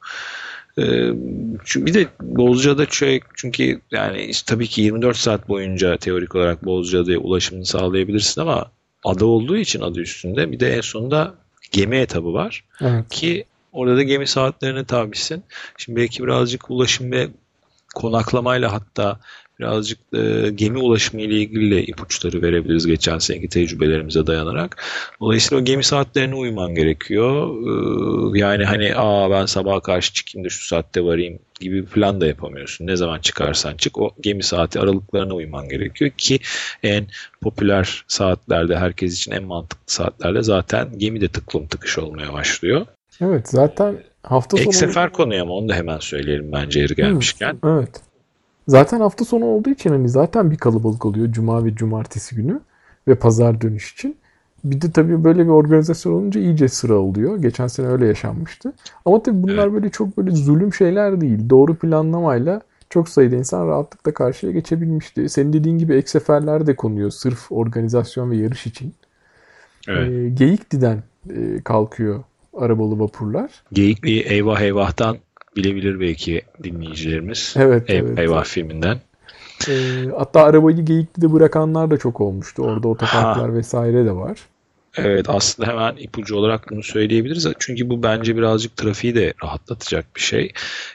E, 0.79 0.83
çünkü 1.65 1.87
bir 1.87 1.95
de 1.95 2.07
Bozcaada 2.21 2.87
şey, 2.87 3.21
çünkü 3.35 3.81
yani 3.91 4.31
tabii 4.47 4.67
ki 4.67 4.83
24 4.83 5.17
saat 5.17 5.49
boyunca 5.49 5.97
teorik 5.97 6.35
olarak 6.35 6.65
Bozcaada'ya 6.65 7.19
ulaşımını 7.19 7.67
sağlayabilirsin 7.67 8.41
ama 8.41 8.71
ada 9.05 9.27
olduğu 9.27 9.57
için 9.57 9.81
adı 9.81 10.01
üstünde 10.01 10.53
bir 10.53 10.61
de 10.61 10.77
en 10.77 10.81
sonunda 10.81 11.35
gemi 11.73 11.97
etabı 11.97 12.33
var. 12.33 12.65
Evet. 12.81 13.09
Ki 13.11 13.45
Orada 13.73 13.97
da 13.97 14.03
gemi 14.03 14.27
saatlerine 14.27 14.85
tabisin. 14.85 15.45
Şimdi 15.77 16.01
belki 16.01 16.23
birazcık 16.23 16.71
ulaşım 16.71 17.13
ve 17.13 17.29
konaklamayla 17.95 18.73
hatta 18.73 19.21
birazcık 19.61 19.99
e, 20.15 20.51
gemi 20.55 20.79
ulaşımı 20.79 21.23
ile 21.23 21.35
ilgili 21.35 21.81
ipuçları 21.81 22.43
verebiliriz 22.43 22.87
geçen 22.87 23.19
seneki 23.19 23.49
tecrübelerimize 23.49 24.27
dayanarak. 24.27 24.85
Dolayısıyla 25.21 25.63
o 25.63 25.65
gemi 25.65 25.85
saatlerine 25.85 26.35
uyman 26.35 26.75
gerekiyor. 26.75 27.51
E, 28.35 28.39
yani 28.39 28.65
hani 28.65 28.97
aa 28.97 29.31
ben 29.31 29.47
sabah 29.47 29.83
karşı 29.83 30.13
çıkayım 30.13 30.45
da 30.45 30.49
şu 30.49 30.67
saatte 30.67 31.05
varayım 31.05 31.39
gibi 31.61 31.83
bir 31.83 31.87
plan 31.87 32.21
da 32.21 32.27
yapamıyorsun. 32.27 32.87
Ne 32.87 32.97
zaman 32.97 33.19
çıkarsan 33.19 33.77
çık 33.77 33.99
o 33.99 34.11
gemi 34.21 34.43
saati 34.43 34.81
aralıklarına 34.81 35.35
uyman 35.35 35.69
gerekiyor 35.69 36.11
ki 36.11 36.39
en 36.83 37.07
popüler 37.41 38.05
saatlerde 38.09 38.77
herkes 38.77 39.15
için 39.15 39.33
en 39.33 39.45
mantıklı 39.45 39.85
saatlerde 39.87 40.43
zaten 40.43 40.99
gemi 40.99 41.21
de 41.21 41.29
tıklım 41.29 41.67
tıkış 41.67 41.99
olmaya 41.99 42.33
başlıyor. 42.33 42.87
Evet 43.21 43.49
zaten 43.49 43.97
hafta 44.23 44.57
sonu... 44.57 44.69
Ek 44.69 44.73
sefer 44.73 45.13
konuyu 45.13 45.43
ama 45.43 45.53
onu 45.53 45.69
da 45.69 45.75
hemen 45.75 45.99
söyleyelim 45.99 46.53
bence 46.53 46.81
yeri 46.81 46.95
gelmişken. 46.95 47.59
Evet. 47.65 48.10
Zaten 48.71 49.01
hafta 49.01 49.25
sonu 49.25 49.45
olduğu 49.45 49.71
için 49.71 49.91
hani 49.91 50.09
zaten 50.09 50.51
bir 50.51 50.57
kalabalık 50.57 51.07
oluyor 51.07 51.33
cuma 51.33 51.65
ve 51.65 51.75
cumartesi 51.75 52.37
günü 52.37 52.61
ve 53.09 53.15
pazar 53.15 53.61
dönüş 53.61 53.93
için. 53.93 54.17
Bir 54.65 54.81
de 54.81 54.91
tabii 54.91 55.25
böyle 55.25 55.45
bir 55.45 55.49
organizasyon 55.49 56.13
olunca 56.13 56.41
iyice 56.41 56.69
sıra 56.69 56.95
oluyor. 56.95 57.37
Geçen 57.37 57.67
sene 57.67 57.87
öyle 57.87 58.07
yaşanmıştı. 58.07 58.73
Ama 59.05 59.23
tabii 59.23 59.43
bunlar 59.43 59.65
evet. 59.65 59.73
böyle 59.73 59.91
çok 59.91 60.19
böyle 60.19 60.31
zulüm 60.31 60.75
şeyler 60.75 61.21
değil. 61.21 61.51
Doğru 61.51 61.75
planlamayla 61.75 62.61
çok 62.91 63.09
sayıda 63.09 63.37
insan 63.37 63.69
rahatlıkla 63.69 64.15
karşıya 64.15 64.53
geçebilmişti. 64.53 65.29
Senin 65.29 65.53
dediğin 65.53 65.79
gibi 65.79 65.95
ek 65.95 66.09
seferler 66.09 66.67
de 66.67 66.77
konuyor 66.77 67.11
sırf 67.11 67.53
organizasyon 67.53 68.31
ve 68.31 68.37
yarış 68.37 68.67
için. 68.67 68.95
Evet. 69.89 70.11
E, 70.11 70.29
Geyikli'den 70.29 71.03
e, 71.31 71.61
kalkıyor 71.65 72.25
arabalı 72.57 72.99
vapurlar. 72.99 73.51
Geyikli 73.73 74.21
Eyvah 74.21 74.61
Eyvah'tan 74.61 75.17
bilebilir 75.57 76.01
belki 76.01 76.43
dinleyicilerimiz. 76.63 77.55
Evet, 77.59 77.91
Ev, 77.91 78.07
evet. 78.07 78.19
Eyvah 78.19 78.45
filminden. 78.45 78.99
E, 79.69 79.73
hatta 80.19 80.43
arabayı 80.43 80.85
Geyikli'de 80.85 81.33
bırakanlar 81.33 81.91
da 81.91 81.97
çok 81.97 82.21
olmuştu. 82.21 82.63
Orada 82.63 82.89
otoparklar 82.89 83.55
vesaire 83.55 84.05
de 84.05 84.13
var. 84.13 84.39
Evet 84.97 85.29
aslında 85.29 85.69
hemen 85.69 85.97
ipucu 85.97 86.37
olarak 86.37 86.71
bunu 86.71 86.83
söyleyebiliriz. 86.83 87.47
Çünkü 87.59 87.91
bu 87.91 88.03
bence 88.03 88.37
birazcık 88.37 88.77
trafiği 88.77 89.15
de 89.15 89.35
rahatlatacak 89.45 90.17
bir 90.17 90.21
şey. 90.21 90.53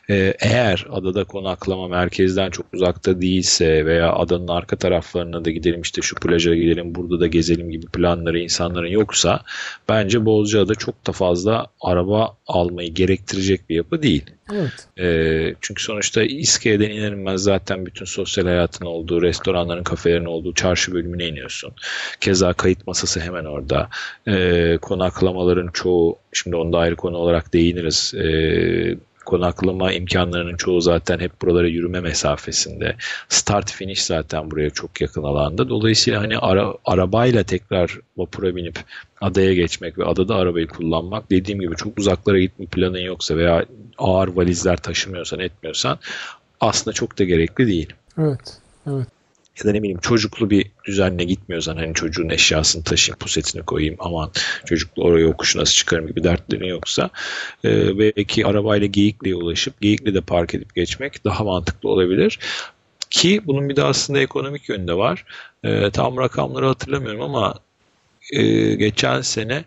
Ee, 0.10 0.34
eğer 0.40 0.88
adada 0.92 1.24
konaklama 1.24 1.88
merkezden 1.88 2.50
çok 2.50 2.66
uzakta 2.74 3.22
değilse 3.22 3.86
veya 3.86 4.14
adanın 4.14 4.48
arka 4.48 4.76
taraflarına 4.76 5.46
da 5.46 5.52
gidelim 5.52 5.82
işte 5.82 6.02
şu 6.02 6.16
plaja 6.16 6.56
gidelim 6.56 6.96
burada 6.96 7.20
da 7.20 7.28
gezelim 7.28 7.72
gibi 7.72 7.86
planları 7.86 8.40
insanların 8.40 8.88
yoksa 8.88 9.42
bence 9.90 10.26
Bozcaada 10.26 10.76
çok 10.76 11.08
da 11.08 11.12
fazla 11.12 11.68
araba 11.82 12.38
almayı 12.48 12.94
gerektirecek 12.94 13.70
bir 13.70 13.76
yapı 13.76 14.02
değil. 14.04 14.26
Evet. 14.54 14.88
E, 15.00 15.56
çünkü 15.62 15.84
sonuçta 15.84 16.24
İSKE'den 16.24 16.90
iner 16.90 17.36
zaten 17.36 17.86
bütün 17.86 18.06
sosyal 18.06 18.46
hayatın 18.46 18.86
olduğu, 18.86 19.22
restoranların, 19.22 19.84
kafelerin 19.84 20.26
olduğu 20.26 20.54
çarşı 20.54 20.94
bölümüne 20.94 21.28
iniyorsun. 21.28 21.74
Keza 22.22 22.54
kayıt 22.54 22.88
masası 22.88 23.20
hemen 23.20 23.46
orada. 23.46 23.90
E, 24.28 24.78
konaklamaların 24.82 25.70
çoğu, 25.74 26.18
şimdi 26.34 26.56
onda 26.56 26.78
ayrı 26.80 26.96
konu 26.96 27.18
olarak 27.18 27.54
değiniriz. 27.54 28.14
E, 28.14 28.98
konaklama 29.26 29.92
imkanlarının 29.92 30.58
çoğu 30.58 30.82
zaten 30.82 31.20
hep 31.20 31.42
buralara 31.42 31.68
yürüme 31.68 32.00
mesafesinde. 32.00 32.96
Start 33.30 33.72
finish 33.72 34.04
zaten 34.04 34.52
buraya 34.52 34.70
çok 34.70 35.02
yakın 35.02 35.24
alanda. 35.24 35.70
Dolayısıyla 35.70 36.22
hani 36.22 36.38
ara, 36.38 36.74
arabayla 36.86 37.44
tekrar 37.44 38.00
vapura 38.18 38.56
binip 38.56 38.80
adaya 39.22 39.54
geçmek 39.54 39.98
ve 39.98 40.06
adada 40.06 40.36
arabayı 40.36 40.68
kullanmak 40.68 41.32
dediğim 41.32 41.60
gibi 41.60 41.76
çok 41.76 42.00
uzaklara 42.00 42.40
gitme 42.40 42.66
planın 42.66 43.00
yoksa 43.00 43.38
veya 43.38 43.66
ağır 43.98 44.28
valizler 44.28 44.78
taşımıyorsan 44.78 45.40
etmiyorsan 45.40 45.98
aslında 46.60 46.94
çok 46.94 47.20
da 47.20 47.24
gerekli 47.24 47.68
değil. 47.68 47.94
Evet. 48.18 48.58
Evet 48.88 49.15
ya 49.60 49.66
da 49.66 49.72
ne 49.72 49.82
bileyim 49.84 50.00
çocuklu 50.00 50.50
bir 50.50 50.72
düzenle 50.86 51.24
gitmiyorsan 51.24 51.76
hani 51.76 51.94
çocuğun 51.94 52.30
eşyasını 52.30 52.84
taşıyayım 52.84 53.20
pusetini 53.20 53.64
koyayım 53.64 53.96
aman 54.00 54.32
çocuklu 54.66 55.04
oraya 55.04 55.22
yokuş 55.22 55.56
nasıl 55.56 55.74
çıkarım 55.74 56.08
gibi 56.08 56.24
dertlerin 56.24 56.68
yoksa 56.68 57.10
e, 57.66 57.98
belki 58.00 58.46
arabayla 58.46 58.88
Geyikli'ye 58.88 59.36
ulaşıp 59.36 59.82
Geyikli'de 59.82 60.22
park 60.22 60.56
edip 60.56 60.76
geçmek 60.76 61.26
daha 61.26 61.44
mantıklı 61.44 61.90
olabilir. 61.90 62.40
Ki 63.10 63.42
bunun 63.46 63.70
bir 63.70 63.76
de 63.76 63.84
aslında 63.84 64.20
ekonomik 64.20 64.70
yönü 64.70 64.88
de 64.88 64.94
var. 64.94 65.26
E, 65.64 65.92
tam 65.92 66.18
rakamları 66.18 66.66
hatırlamıyorum 66.68 67.22
ama 67.22 67.54
e, 68.32 68.76
geçen 68.76 69.22
sene 69.22 69.64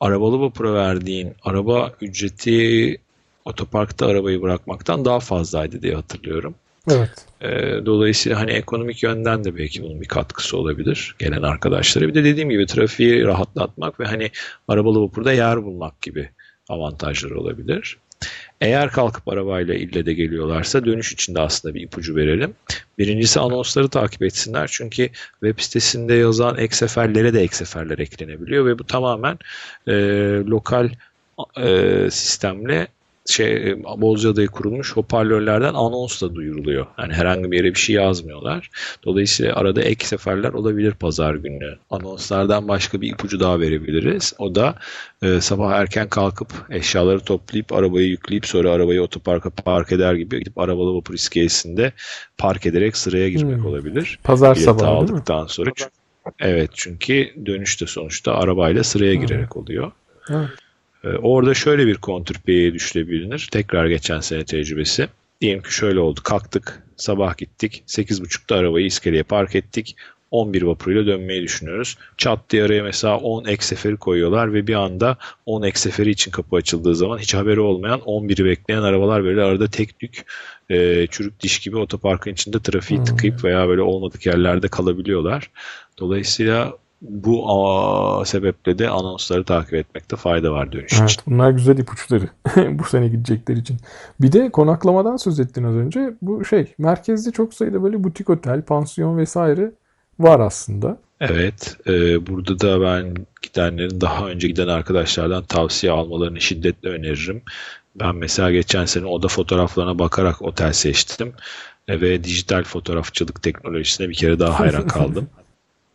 arabalı 0.00 0.40
vapura 0.40 0.74
verdiğin 0.74 1.34
araba 1.42 1.92
ücreti 2.00 2.98
otoparkta 3.44 4.06
arabayı 4.06 4.42
bırakmaktan 4.42 5.04
daha 5.04 5.20
fazlaydı 5.20 5.82
diye 5.82 5.94
hatırlıyorum. 5.94 6.54
Evet. 6.90 7.26
E, 7.40 7.86
dolayısıyla 7.86 8.40
hani 8.40 8.50
ekonomik 8.50 9.02
yönden 9.02 9.44
de 9.44 9.56
belki 9.56 9.82
bunun 9.82 10.00
bir 10.00 10.08
katkısı 10.08 10.56
olabilir 10.56 11.16
gelen 11.18 11.42
arkadaşlara. 11.42 12.08
Bir 12.08 12.14
de 12.14 12.24
dediğim 12.24 12.50
gibi 12.50 12.66
trafiği 12.66 13.24
rahatlatmak 13.24 14.00
ve 14.00 14.04
hani 14.04 14.30
arabalı 14.68 15.02
vapurda 15.02 15.32
yer 15.32 15.64
bulmak 15.64 16.02
gibi 16.02 16.30
avantajları 16.68 17.40
olabilir. 17.40 17.98
Eğer 18.60 18.90
kalkıp 18.90 19.28
arabayla 19.28 19.74
ille 19.74 20.06
de 20.06 20.12
geliyorlarsa 20.12 20.84
dönüş 20.84 21.12
için 21.12 21.34
de 21.34 21.40
aslında 21.40 21.74
bir 21.74 21.80
ipucu 21.80 22.16
verelim. 22.16 22.54
Birincisi 22.98 23.40
anonsları 23.40 23.88
takip 23.88 24.22
etsinler. 24.22 24.68
Çünkü 24.72 25.10
web 25.40 25.58
sitesinde 25.58 26.14
yazan 26.14 26.58
ek 26.58 26.76
seferlere 26.76 27.34
de 27.34 27.40
ek 27.40 27.54
seferler 27.54 27.98
eklenebiliyor 27.98 28.66
ve 28.66 28.78
bu 28.78 28.84
tamamen 28.84 29.38
e, 29.86 29.92
lokal 30.46 30.90
e, 31.56 32.08
sistemle 32.10 32.88
şey 33.28 33.76
Bozcaada'ya 33.96 34.46
kurulmuş 34.46 34.96
hoparlörlerden 34.96 35.74
anons 35.74 36.22
da 36.22 36.34
duyuruluyor. 36.34 36.86
Yani 36.98 37.12
herhangi 37.12 37.50
bir 37.50 37.56
yere 37.56 37.74
bir 37.74 37.78
şey 37.78 37.96
yazmıyorlar. 37.96 38.70
Dolayısıyla 39.04 39.54
arada 39.54 39.82
ek 39.82 40.06
seferler 40.06 40.52
olabilir 40.52 40.92
pazar 40.92 41.34
günü. 41.34 41.78
Anonslardan 41.90 42.68
başka 42.68 43.00
bir 43.00 43.12
ipucu 43.12 43.40
daha 43.40 43.60
verebiliriz. 43.60 44.32
O 44.38 44.54
da 44.54 44.74
e, 45.22 45.40
sabah 45.40 45.72
erken 45.72 46.08
kalkıp 46.08 46.52
eşyaları 46.70 47.20
toplayıp 47.20 47.72
arabayı 47.72 48.08
yükleyip 48.08 48.46
sonra 48.46 48.70
arabayı 48.70 49.02
otoparka 49.02 49.50
park 49.50 49.92
eder 49.92 50.14
gibi 50.14 50.38
gidip 50.38 50.58
arabalı 50.58 50.94
vapur 50.94 51.14
iskelesinde 51.14 51.92
park 52.38 52.66
ederek 52.66 52.96
sıraya 52.96 53.28
girmek 53.28 53.56
hmm. 53.56 53.66
olabilir. 53.66 54.18
Pazar 54.24 54.50
Bileti 54.50 54.64
sabahı 54.64 54.86
aldıktan 54.86 55.46
sonra. 55.46 55.70
Evet 56.40 56.70
çünkü 56.74 57.32
dönüşte 57.46 57.86
sonuçta 57.86 58.34
arabayla 58.34 58.84
sıraya 58.84 59.14
girerek 59.14 59.56
oluyor. 59.56 59.92
Evet. 60.30 60.48
Ee, 61.04 61.08
orada 61.08 61.54
şöyle 61.54 61.86
bir 61.86 61.96
kontrpeye 61.96 62.74
düşülebilir. 62.74 63.48
Tekrar 63.52 63.86
geçen 63.86 64.20
sene 64.20 64.44
tecrübesi. 64.44 65.08
Diyelim 65.40 65.62
ki 65.62 65.74
şöyle 65.74 66.00
oldu. 66.00 66.20
Kalktık, 66.24 66.82
sabah 66.96 67.36
gittik. 67.36 67.82
8.30'da 67.86 68.56
arabayı 68.56 68.86
iskeleye 68.86 69.22
park 69.22 69.54
ettik. 69.54 69.96
11 70.30 70.62
vapuruyla 70.62 71.06
dönmeyi 71.06 71.42
düşünüyoruz. 71.42 71.96
Çat 72.16 72.50
diye 72.50 72.64
araya 72.64 72.82
mesela 72.82 73.16
10 73.16 73.44
ek 73.44 73.64
seferi 73.64 73.96
koyuyorlar 73.96 74.52
ve 74.52 74.66
bir 74.66 74.74
anda 74.74 75.16
10 75.46 75.62
ek 75.62 75.78
seferi 75.78 76.10
için 76.10 76.30
kapı 76.30 76.56
açıldığı 76.56 76.96
zaman 76.96 77.18
hiç 77.18 77.34
haberi 77.34 77.60
olmayan 77.60 78.00
11'i 78.00 78.44
bekleyen 78.44 78.82
arabalar 78.82 79.24
böyle 79.24 79.42
arada 79.42 79.70
tek 79.70 79.98
tük 79.98 80.24
e, 80.70 81.06
çürük 81.06 81.40
diş 81.40 81.58
gibi 81.58 81.76
otoparkın 81.76 82.32
içinde 82.32 82.60
trafiği 82.60 82.98
hmm. 82.98 83.04
tıkayıp 83.04 83.44
veya 83.44 83.68
böyle 83.68 83.82
olmadık 83.82 84.26
yerlerde 84.26 84.68
kalabiliyorlar. 84.68 85.50
Dolayısıyla 85.98 86.78
bu 87.02 87.50
aa, 87.50 88.24
sebeple 88.24 88.78
de 88.78 88.88
anonsları 88.88 89.44
takip 89.44 89.74
etmekte 89.74 90.16
fayda 90.16 90.52
var 90.52 90.72
dönüş 90.72 91.00
evet, 91.00 91.10
için. 91.10 91.22
Bunlar 91.26 91.50
güzel 91.50 91.78
ipuçları 91.78 92.28
bu 92.78 92.84
sene 92.84 93.08
gidecekler 93.08 93.56
için. 93.56 93.76
Bir 94.20 94.32
de 94.32 94.50
konaklamadan 94.50 95.16
söz 95.16 95.40
ettin 95.40 95.64
az 95.64 95.74
önce. 95.74 96.14
Bu 96.22 96.44
şey 96.44 96.74
merkezde 96.78 97.30
çok 97.30 97.54
sayıda 97.54 97.82
böyle 97.82 98.04
butik 98.04 98.30
otel, 98.30 98.62
pansiyon 98.62 99.18
vesaire 99.18 99.72
var 100.18 100.40
aslında. 100.40 100.98
Evet. 101.20 101.76
E, 101.86 102.26
burada 102.26 102.60
da 102.60 102.80
ben 102.80 103.14
gidenlerin 103.42 104.00
daha 104.00 104.26
önce 104.26 104.48
giden 104.48 104.68
arkadaşlardan 104.68 105.44
tavsiye 105.44 105.92
almalarını 105.92 106.40
şiddetle 106.40 106.88
öneririm. 106.88 107.42
Ben 107.94 108.16
mesela 108.16 108.50
geçen 108.50 108.84
sene 108.84 109.06
oda 109.06 109.28
fotoğraflarına 109.28 109.98
bakarak 109.98 110.42
otel 110.42 110.72
seçtim. 110.72 111.32
E, 111.88 112.00
ve 112.00 112.24
dijital 112.24 112.64
fotoğrafçılık 112.64 113.42
teknolojisine 113.42 114.08
bir 114.08 114.14
kere 114.14 114.38
daha 114.38 114.60
hayran 114.60 114.86
kaldım. 114.86 115.28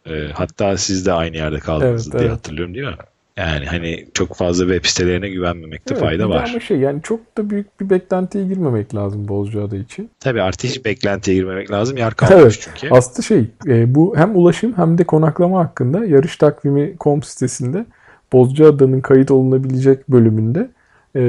E, 0.06 0.28
hatta 0.34 0.78
siz 0.78 1.06
de 1.06 1.14
aynı 1.14 1.38
yerde 1.38 1.60
kaldınız 1.60 2.08
evet, 2.08 2.20
diye 2.20 2.24
evet. 2.24 2.38
hatırlıyorum 2.38 2.74
değil 2.74 2.88
mi? 2.88 2.96
Yani 3.38 3.66
hani 3.66 4.06
çok 4.14 4.36
fazla 4.36 4.64
web 4.66 4.86
sitelerine 4.86 5.30
güvenmemekte 5.30 5.94
evet, 5.94 6.04
fayda 6.04 6.30
var. 6.30 6.50
Ama 6.50 6.60
şey 6.60 6.78
yani 6.78 7.02
çok 7.02 7.38
da 7.38 7.50
büyük 7.50 7.80
bir 7.80 7.90
beklentiye 7.90 8.48
girmemek 8.48 8.96
lazım 8.96 9.28
Bozcaada 9.28 9.78
için. 9.78 10.10
Tabii 10.20 10.42
artık 10.42 10.70
hiç 10.70 10.86
beklentiye 10.86 11.38
girmemek 11.38 11.72
lazım. 11.72 11.98
Yer 11.98 12.14
kalmış 12.14 12.42
evet, 12.42 12.70
çünkü. 12.80 12.96
Aslında 12.96 13.22
şey 13.22 13.46
e, 13.68 13.96
bu 13.96 14.18
hem 14.18 14.36
ulaşım 14.36 14.74
hem 14.78 14.98
de 14.98 15.04
konaklama 15.04 15.60
hakkında 15.60 16.06
yarış 16.06 16.38
takvimi.com 16.38 17.24
sitesinde 17.24 17.86
Bozcaada'nın 18.34 19.02
kayıt 19.02 19.32
olunabilecek 19.32 20.10
bölümünde 20.10 20.70
e, 21.16 21.22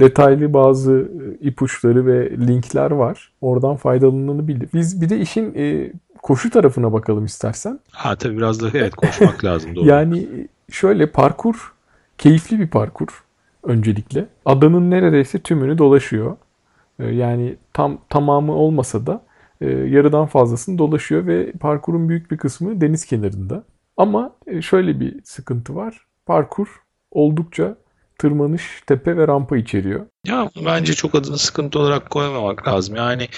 detaylı 0.00 0.52
bazı 0.52 1.08
ipuçları 1.40 2.06
ve 2.06 2.30
linkler 2.30 2.90
var. 2.90 3.32
Oradan 3.40 3.76
faydalanılabilir. 3.76 4.68
Biz 4.74 5.02
bir 5.02 5.08
de 5.08 5.20
işin 5.20 5.54
e, 5.56 5.92
koşu 6.28 6.50
tarafına 6.50 6.92
bakalım 6.92 7.24
istersen. 7.24 7.80
Ha 7.90 8.16
tabii 8.16 8.36
biraz 8.36 8.60
da 8.60 8.68
evet 8.74 8.94
koşmak 8.94 9.44
lazım 9.44 9.76
doğru. 9.76 9.86
Yani 9.86 10.28
şöyle 10.70 11.10
parkur 11.10 11.72
keyifli 12.18 12.60
bir 12.60 12.68
parkur 12.68 13.24
öncelikle. 13.62 14.26
Adanın 14.44 14.90
neredeyse 14.90 15.38
tümünü 15.38 15.78
dolaşıyor. 15.78 16.36
Ee, 16.98 17.04
yani 17.04 17.56
tam 17.72 17.98
tamamı 18.08 18.52
olmasa 18.52 19.06
da 19.06 19.22
e, 19.60 19.66
yarıdan 19.66 20.26
fazlasını 20.26 20.78
dolaşıyor 20.78 21.26
ve 21.26 21.52
parkurun 21.52 22.08
büyük 22.08 22.30
bir 22.30 22.36
kısmı 22.36 22.80
deniz 22.80 23.04
kenarında. 23.04 23.64
Ama 23.96 24.32
e, 24.46 24.62
şöyle 24.62 25.00
bir 25.00 25.24
sıkıntı 25.24 25.76
var. 25.76 26.06
Parkur 26.26 26.68
oldukça 27.10 27.76
tırmanış, 28.18 28.82
tepe 28.86 29.16
ve 29.16 29.28
rampa 29.28 29.56
içeriyor. 29.56 30.06
Ya 30.26 30.50
bence 30.66 30.94
çok 30.94 31.14
adını 31.14 31.38
sıkıntı 31.38 31.78
olarak 31.78 32.10
koymamak 32.10 32.68
lazım. 32.68 32.96
Yani 32.96 33.28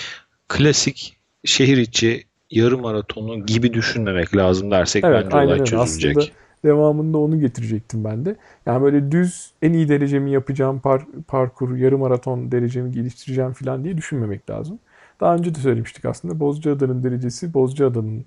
klasik 0.49 1.17
şehir 1.45 1.77
içi 1.77 2.30
yarım 2.51 2.81
maratonu 2.81 3.47
gibi 3.47 3.73
düşünmemek 3.73 4.37
lazım 4.37 4.71
dersek 4.71 5.05
evet, 5.05 5.27
bence 5.27 5.37
olay 5.37 5.65
çözülecek. 5.65 6.17
Aslında 6.17 6.35
devamında 6.65 7.19
onu 7.19 7.41
getirecektim 7.41 8.05
ben 8.05 8.25
de. 8.25 8.37
Yani 8.67 8.83
böyle 8.83 9.13
düz 9.13 9.53
en 9.63 9.73
iyi 9.73 9.89
derecemi 9.89 10.31
yapacağım 10.31 10.81
par 10.81 11.03
parkur, 11.29 11.77
yarım 11.77 12.01
maraton 12.01 12.53
derecemi 12.53 12.93
geliştireceğim 12.93 13.53
falan 13.53 13.85
diye 13.85 13.97
düşünmemek 13.97 14.51
lazım. 14.51 14.79
Daha 15.21 15.35
önce 15.35 15.55
de 15.55 15.59
söylemiştik 15.59 16.05
aslında 16.05 16.41
Bozcaada'nın 16.41 17.03
derecesi 17.03 17.55
Bozcaada'nın 17.55 18.25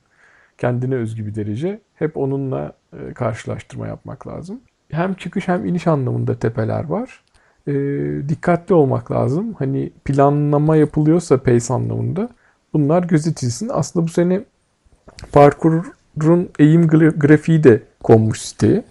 kendine 0.57 0.95
özgü 0.95 1.25
bir 1.25 1.35
derece. 1.35 1.79
Hep 1.95 2.17
onunla 2.17 2.73
e, 2.93 3.13
karşılaştırma 3.13 3.87
yapmak 3.87 4.27
lazım. 4.27 4.61
Hem 4.89 5.13
çıkış 5.13 5.47
hem 5.47 5.65
iniş 5.65 5.87
anlamında 5.87 6.39
tepeler 6.39 6.83
var. 6.83 7.23
E, 7.67 7.73
dikkatli 8.29 8.75
olmak 8.75 9.11
lazım. 9.11 9.53
Hani 9.53 9.91
planlama 10.05 10.75
yapılıyorsa 10.75 11.37
pace 11.37 11.73
anlamında 11.73 12.29
bunlar 12.73 13.03
gözetilsin. 13.03 13.69
Aslında 13.73 14.07
bu 14.07 14.11
sene 14.11 14.43
parkurun 15.31 16.49
eğim 16.59 16.87
grafiği 16.87 17.63
de 17.63 17.83
konmuş 18.03 18.41
siteye. 18.41 18.83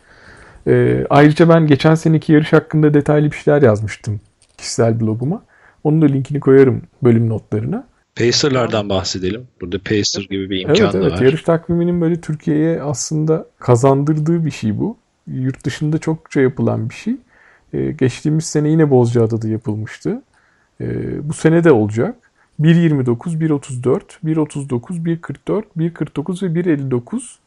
E, 0.67 1.05
ayrıca 1.11 1.49
ben 1.49 1.67
geçen 1.67 1.95
seneki 1.95 2.33
yarış 2.33 2.53
hakkında 2.53 2.95
detaylı 2.95 3.31
bir 3.31 3.37
şeyler 3.37 3.63
yazmıştım 3.63 4.21
kişisel 4.63 5.01
bloguma. 5.01 5.43
Onun 5.85 6.03
da 6.03 6.07
linkini 6.07 6.41
koyarım 6.41 6.83
bölüm 7.03 7.29
notlarına. 7.29 7.87
Pacer'lardan 8.17 8.89
bahsedelim. 8.89 9.47
Burada 9.61 9.79
Pacer 9.79 10.23
gibi 10.31 10.51
bir 10.51 10.61
imkan 10.61 10.77
evet, 10.77 10.95
evet. 10.95 11.13
var. 11.13 11.21
Yarış 11.21 11.43
takviminin 11.43 12.01
böyle 12.01 12.21
Türkiye'ye 12.21 12.83
aslında 12.83 13.47
kazandırdığı 13.59 14.45
bir 14.45 14.51
şey 14.51 14.79
bu. 14.79 14.97
yurt 15.27 15.65
dışında 15.65 15.99
çokça 15.99 16.41
yapılan 16.41 16.91
bir 16.91 16.95
şey. 16.95 17.17
E, 17.73 17.93
geçtiğimiz 17.93 18.45
sene 18.45 18.69
yine 18.69 18.91
Bozcaada'da 18.91 19.49
yapılmıştı. 19.49 20.23
E, 20.81 20.85
bu 21.29 21.33
sene 21.33 21.65
de 21.65 21.73
olacak. 21.73 22.15
1.29, 22.61 23.39
1.34, 23.39 24.01
1.39, 24.25 25.05
1.44, 25.05 25.65
1.49 25.77 26.55
ve 26.55 26.61
1.59 26.61 27.39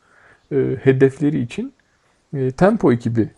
e, 0.51 0.77
hedefleri 0.83 1.39
için 1.39 1.73
e, 2.33 2.51
tempo 2.51 2.91
ekibi 2.91 3.29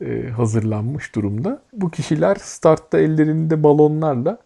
e, 0.00 0.28
hazırlanmış 0.28 1.14
durumda. 1.14 1.62
Bu 1.72 1.90
kişiler 1.90 2.34
startta 2.34 2.98
ellerinde 2.98 3.62
balonlarla 3.62 4.38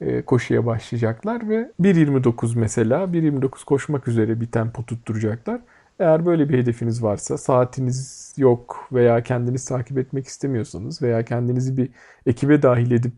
e, 0.00 0.22
koşuya 0.22 0.66
başlayacaklar 0.66 1.48
ve 1.48 1.70
1.29 1.80 2.58
mesela 2.58 3.04
1.29 3.04 3.64
koşmak 3.64 4.08
üzere 4.08 4.40
bir 4.40 4.46
tempo 4.46 4.82
tutturacaklar. 4.82 5.60
Eğer 5.98 6.26
böyle 6.26 6.48
bir 6.48 6.58
hedefiniz 6.58 7.02
varsa, 7.02 7.38
saatiniz 7.38 8.34
yok 8.36 8.88
veya 8.92 9.22
kendiniz 9.22 9.64
takip 9.64 9.98
etmek 9.98 10.26
istemiyorsanız 10.26 11.02
veya 11.02 11.24
kendinizi 11.24 11.76
bir 11.76 11.88
ekibe 12.26 12.62
dahil 12.62 12.90
edip 12.90 13.12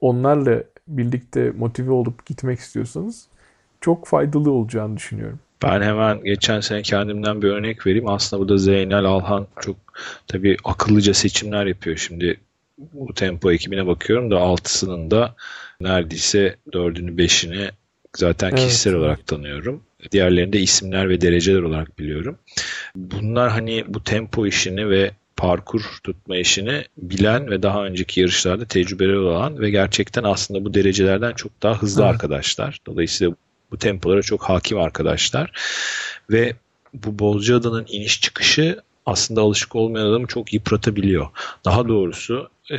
onlarla 0.00 0.62
birlikte 0.88 1.50
motive 1.50 1.90
olup 1.90 2.26
gitmek 2.26 2.58
istiyorsanız 2.58 3.26
çok 3.80 4.06
faydalı 4.06 4.50
olacağını 4.50 4.96
düşünüyorum. 4.96 5.38
Ben 5.62 5.82
hemen 5.82 6.24
geçen 6.24 6.60
sene 6.60 6.82
kendimden 6.82 7.42
bir 7.42 7.48
örnek 7.48 7.86
vereyim. 7.86 8.08
Aslında 8.08 8.40
burada 8.40 8.58
Zeynel 8.58 9.04
Alhan 9.04 9.46
çok 9.60 9.76
tabii 10.26 10.56
akıllıca 10.64 11.14
seçimler 11.14 11.66
yapıyor. 11.66 11.96
Şimdi 11.96 12.40
bu 12.78 13.14
tempo 13.14 13.52
ekibine 13.52 13.86
bakıyorum 13.86 14.30
da 14.30 14.38
altısının 14.38 15.10
da 15.10 15.34
neredeyse 15.80 16.56
dördünü 16.72 17.18
beşini 17.18 17.70
zaten 18.16 18.48
evet. 18.48 18.58
kişisel 18.58 18.94
olarak 18.94 19.26
tanıyorum. 19.26 19.82
Diğerlerini 20.12 20.52
de 20.52 20.60
isimler 20.60 21.08
ve 21.08 21.20
dereceler 21.20 21.62
olarak 21.62 21.98
biliyorum. 21.98 22.38
Bunlar 22.96 23.50
hani 23.50 23.84
bu 23.88 24.04
tempo 24.04 24.46
işini 24.46 24.90
ve 24.90 25.10
parkur 25.36 25.82
tutma 26.04 26.36
işini 26.36 26.84
bilen 26.96 27.50
ve 27.50 27.62
daha 27.62 27.84
önceki 27.84 28.20
yarışlarda 28.20 28.64
tecrübeli 28.64 29.18
olan 29.18 29.60
ve 29.60 29.70
gerçekten 29.70 30.24
aslında 30.24 30.64
bu 30.64 30.74
derecelerden 30.74 31.32
çok 31.32 31.62
daha 31.62 31.82
hızlı 31.82 32.02
evet. 32.02 32.10
arkadaşlar. 32.10 32.80
Dolayısıyla 32.86 33.34
bu 33.70 33.78
tempolara 33.78 34.22
çok 34.22 34.42
hakim 34.42 34.78
arkadaşlar. 34.78 35.50
Ve 36.30 36.56
bu 36.94 37.18
Bozcaada'nın 37.18 37.86
iniş 37.88 38.20
çıkışı 38.20 38.80
aslında 39.06 39.40
alışık 39.40 39.76
olmayan 39.76 40.06
adamı 40.06 40.26
çok 40.26 40.52
yıpratabiliyor. 40.52 41.26
Daha 41.64 41.88
doğrusu 41.88 42.50
e, 42.70 42.78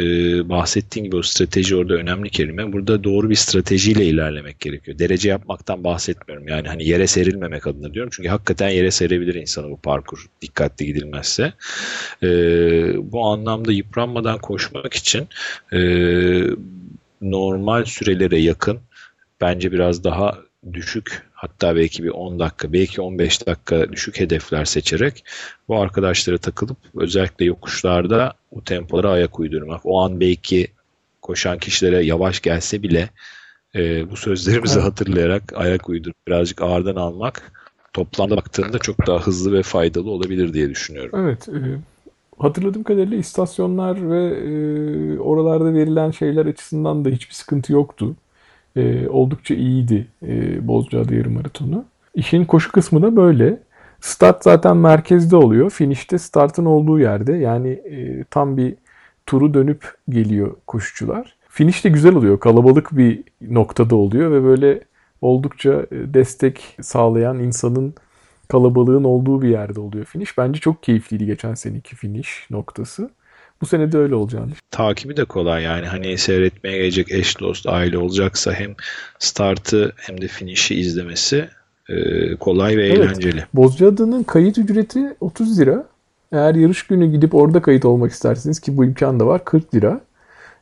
bahsettiğim 0.49 1.05
gibi 1.05 1.15
o 1.15 1.21
strateji 1.21 1.75
orada 1.75 1.93
önemli 1.93 2.29
kelime. 2.29 2.73
Burada 2.73 3.03
doğru 3.03 3.29
bir 3.29 3.35
stratejiyle 3.35 4.05
ilerlemek 4.05 4.59
gerekiyor. 4.59 4.99
Derece 4.99 5.29
yapmaktan 5.29 5.83
bahsetmiyorum. 5.83 6.47
Yani 6.47 6.67
hani 6.67 6.87
yere 6.87 7.07
serilmemek 7.07 7.67
adına 7.67 7.93
diyorum. 7.93 8.11
Çünkü 8.13 8.29
hakikaten 8.29 8.69
yere 8.69 8.91
serebilir 8.91 9.35
insanı 9.35 9.69
bu 9.69 9.77
parkur 9.77 10.25
dikkatli 10.41 10.85
gidilmezse. 10.85 11.53
E, 12.23 12.27
bu 13.11 13.25
anlamda 13.25 13.71
yıpranmadan 13.71 14.37
koşmak 14.37 14.93
için 14.93 15.27
e, 15.73 15.79
normal 17.21 17.85
sürelere 17.85 18.39
yakın 18.39 18.79
bence 19.41 19.71
biraz 19.71 20.03
daha 20.03 20.46
düşük 20.73 21.23
hatta 21.33 21.75
belki 21.75 22.03
bir 22.03 22.09
10 22.09 22.39
dakika 22.39 22.73
belki 22.73 23.01
15 23.01 23.47
dakika 23.47 23.91
düşük 23.91 24.19
hedefler 24.19 24.65
seçerek 24.65 25.23
bu 25.67 25.79
arkadaşlara 25.79 26.37
takılıp 26.37 26.77
özellikle 26.95 27.45
yokuşlarda 27.45 28.33
bu 28.51 28.63
tempolara 28.63 29.09
ayak 29.09 29.39
uydurmak. 29.39 29.81
O 29.83 30.01
an 30.01 30.19
belki 30.19 30.67
koşan 31.21 31.57
kişilere 31.57 32.05
yavaş 32.05 32.41
gelse 32.41 32.83
bile 32.83 33.09
e, 33.75 34.11
bu 34.11 34.15
sözlerimizi 34.15 34.79
hatırlayarak 34.79 35.53
ayak 35.55 35.89
uydurup 35.89 36.15
birazcık 36.27 36.61
ağırdan 36.61 36.95
almak 36.95 37.51
toplamda 37.93 38.37
baktığında 38.37 38.79
çok 38.79 39.07
daha 39.07 39.19
hızlı 39.19 39.53
ve 39.53 39.63
faydalı 39.63 40.09
olabilir 40.09 40.53
diye 40.53 40.69
düşünüyorum. 40.69 41.19
Evet. 41.23 41.49
E, 41.49 41.59
hatırladığım 42.39 42.83
kadarıyla 42.83 43.17
istasyonlar 43.17 44.09
ve 44.09 44.27
e, 44.27 45.19
oralarda 45.19 45.73
verilen 45.73 46.11
şeyler 46.11 46.45
açısından 46.45 47.05
da 47.05 47.09
hiçbir 47.09 47.33
sıkıntı 47.33 47.73
yoktu 47.73 48.15
e, 48.77 49.09
oldukça 49.09 49.55
iyiydi 49.55 50.07
e, 50.27 50.67
Bozcaada 50.67 51.15
yarım 51.15 51.33
maratonu. 51.33 51.85
İşin 52.15 52.45
koşu 52.45 52.71
kısmı 52.71 53.01
da 53.01 53.15
böyle. 53.15 53.59
Start 54.01 54.43
zaten 54.43 54.77
merkezde 54.77 55.35
oluyor. 55.35 55.69
Finişte 55.69 56.17
startın 56.17 56.65
olduğu 56.65 56.99
yerde. 56.99 57.33
Yani 57.33 57.69
e, 57.69 58.23
tam 58.23 58.57
bir 58.57 58.75
turu 59.25 59.53
dönüp 59.53 59.93
geliyor 60.09 60.55
koşucular. 60.67 61.35
Finish 61.49 61.85
de 61.85 61.89
güzel 61.89 62.15
oluyor. 62.15 62.39
Kalabalık 62.39 62.97
bir 62.97 63.23
noktada 63.41 63.95
oluyor 63.95 64.31
ve 64.31 64.43
böyle 64.43 64.81
oldukça 65.21 65.71
e, 65.91 66.13
destek 66.13 66.77
sağlayan 66.81 67.39
insanın 67.39 67.93
kalabalığın 68.47 69.03
olduğu 69.03 69.41
bir 69.41 69.49
yerde 69.49 69.79
oluyor 69.79 70.05
finish. 70.05 70.37
Bence 70.37 70.59
çok 70.59 70.83
keyifliydi 70.83 71.25
geçen 71.25 71.53
seneki 71.53 71.95
finish 71.95 72.47
noktası. 72.51 73.09
Bu 73.61 73.65
sene 73.65 73.91
de 73.91 73.97
öyle 73.97 74.15
olacağını. 74.15 74.51
Takibi 74.71 75.17
de 75.17 75.25
kolay 75.25 75.63
yani 75.63 75.85
hani 75.85 76.17
seyretmeye 76.17 76.77
gelecek 76.77 77.11
eş 77.11 77.39
dost 77.39 77.67
aile 77.67 77.97
olacaksa 77.97 78.53
hem 78.53 78.75
startı 79.19 79.93
hem 79.95 80.21
de 80.21 80.27
finişi 80.27 80.75
izlemesi 80.75 81.49
e, 81.89 82.35
kolay 82.35 82.77
ve 82.77 82.87
evet. 82.87 82.97
eğlenceli. 82.97 83.45
Bozcaada'nın 83.53 84.23
kayıt 84.23 84.57
ücreti 84.57 85.15
30 85.19 85.59
lira. 85.59 85.85
Eğer 86.31 86.55
yarış 86.55 86.87
günü 86.87 87.11
gidip 87.11 87.35
orada 87.35 87.61
kayıt 87.61 87.85
olmak 87.85 88.11
isterseniz 88.11 88.59
ki 88.59 88.77
bu 88.77 88.85
imkan 88.85 89.19
da 89.19 89.27
var 89.27 89.45
40 89.45 89.75
lira. 89.75 90.01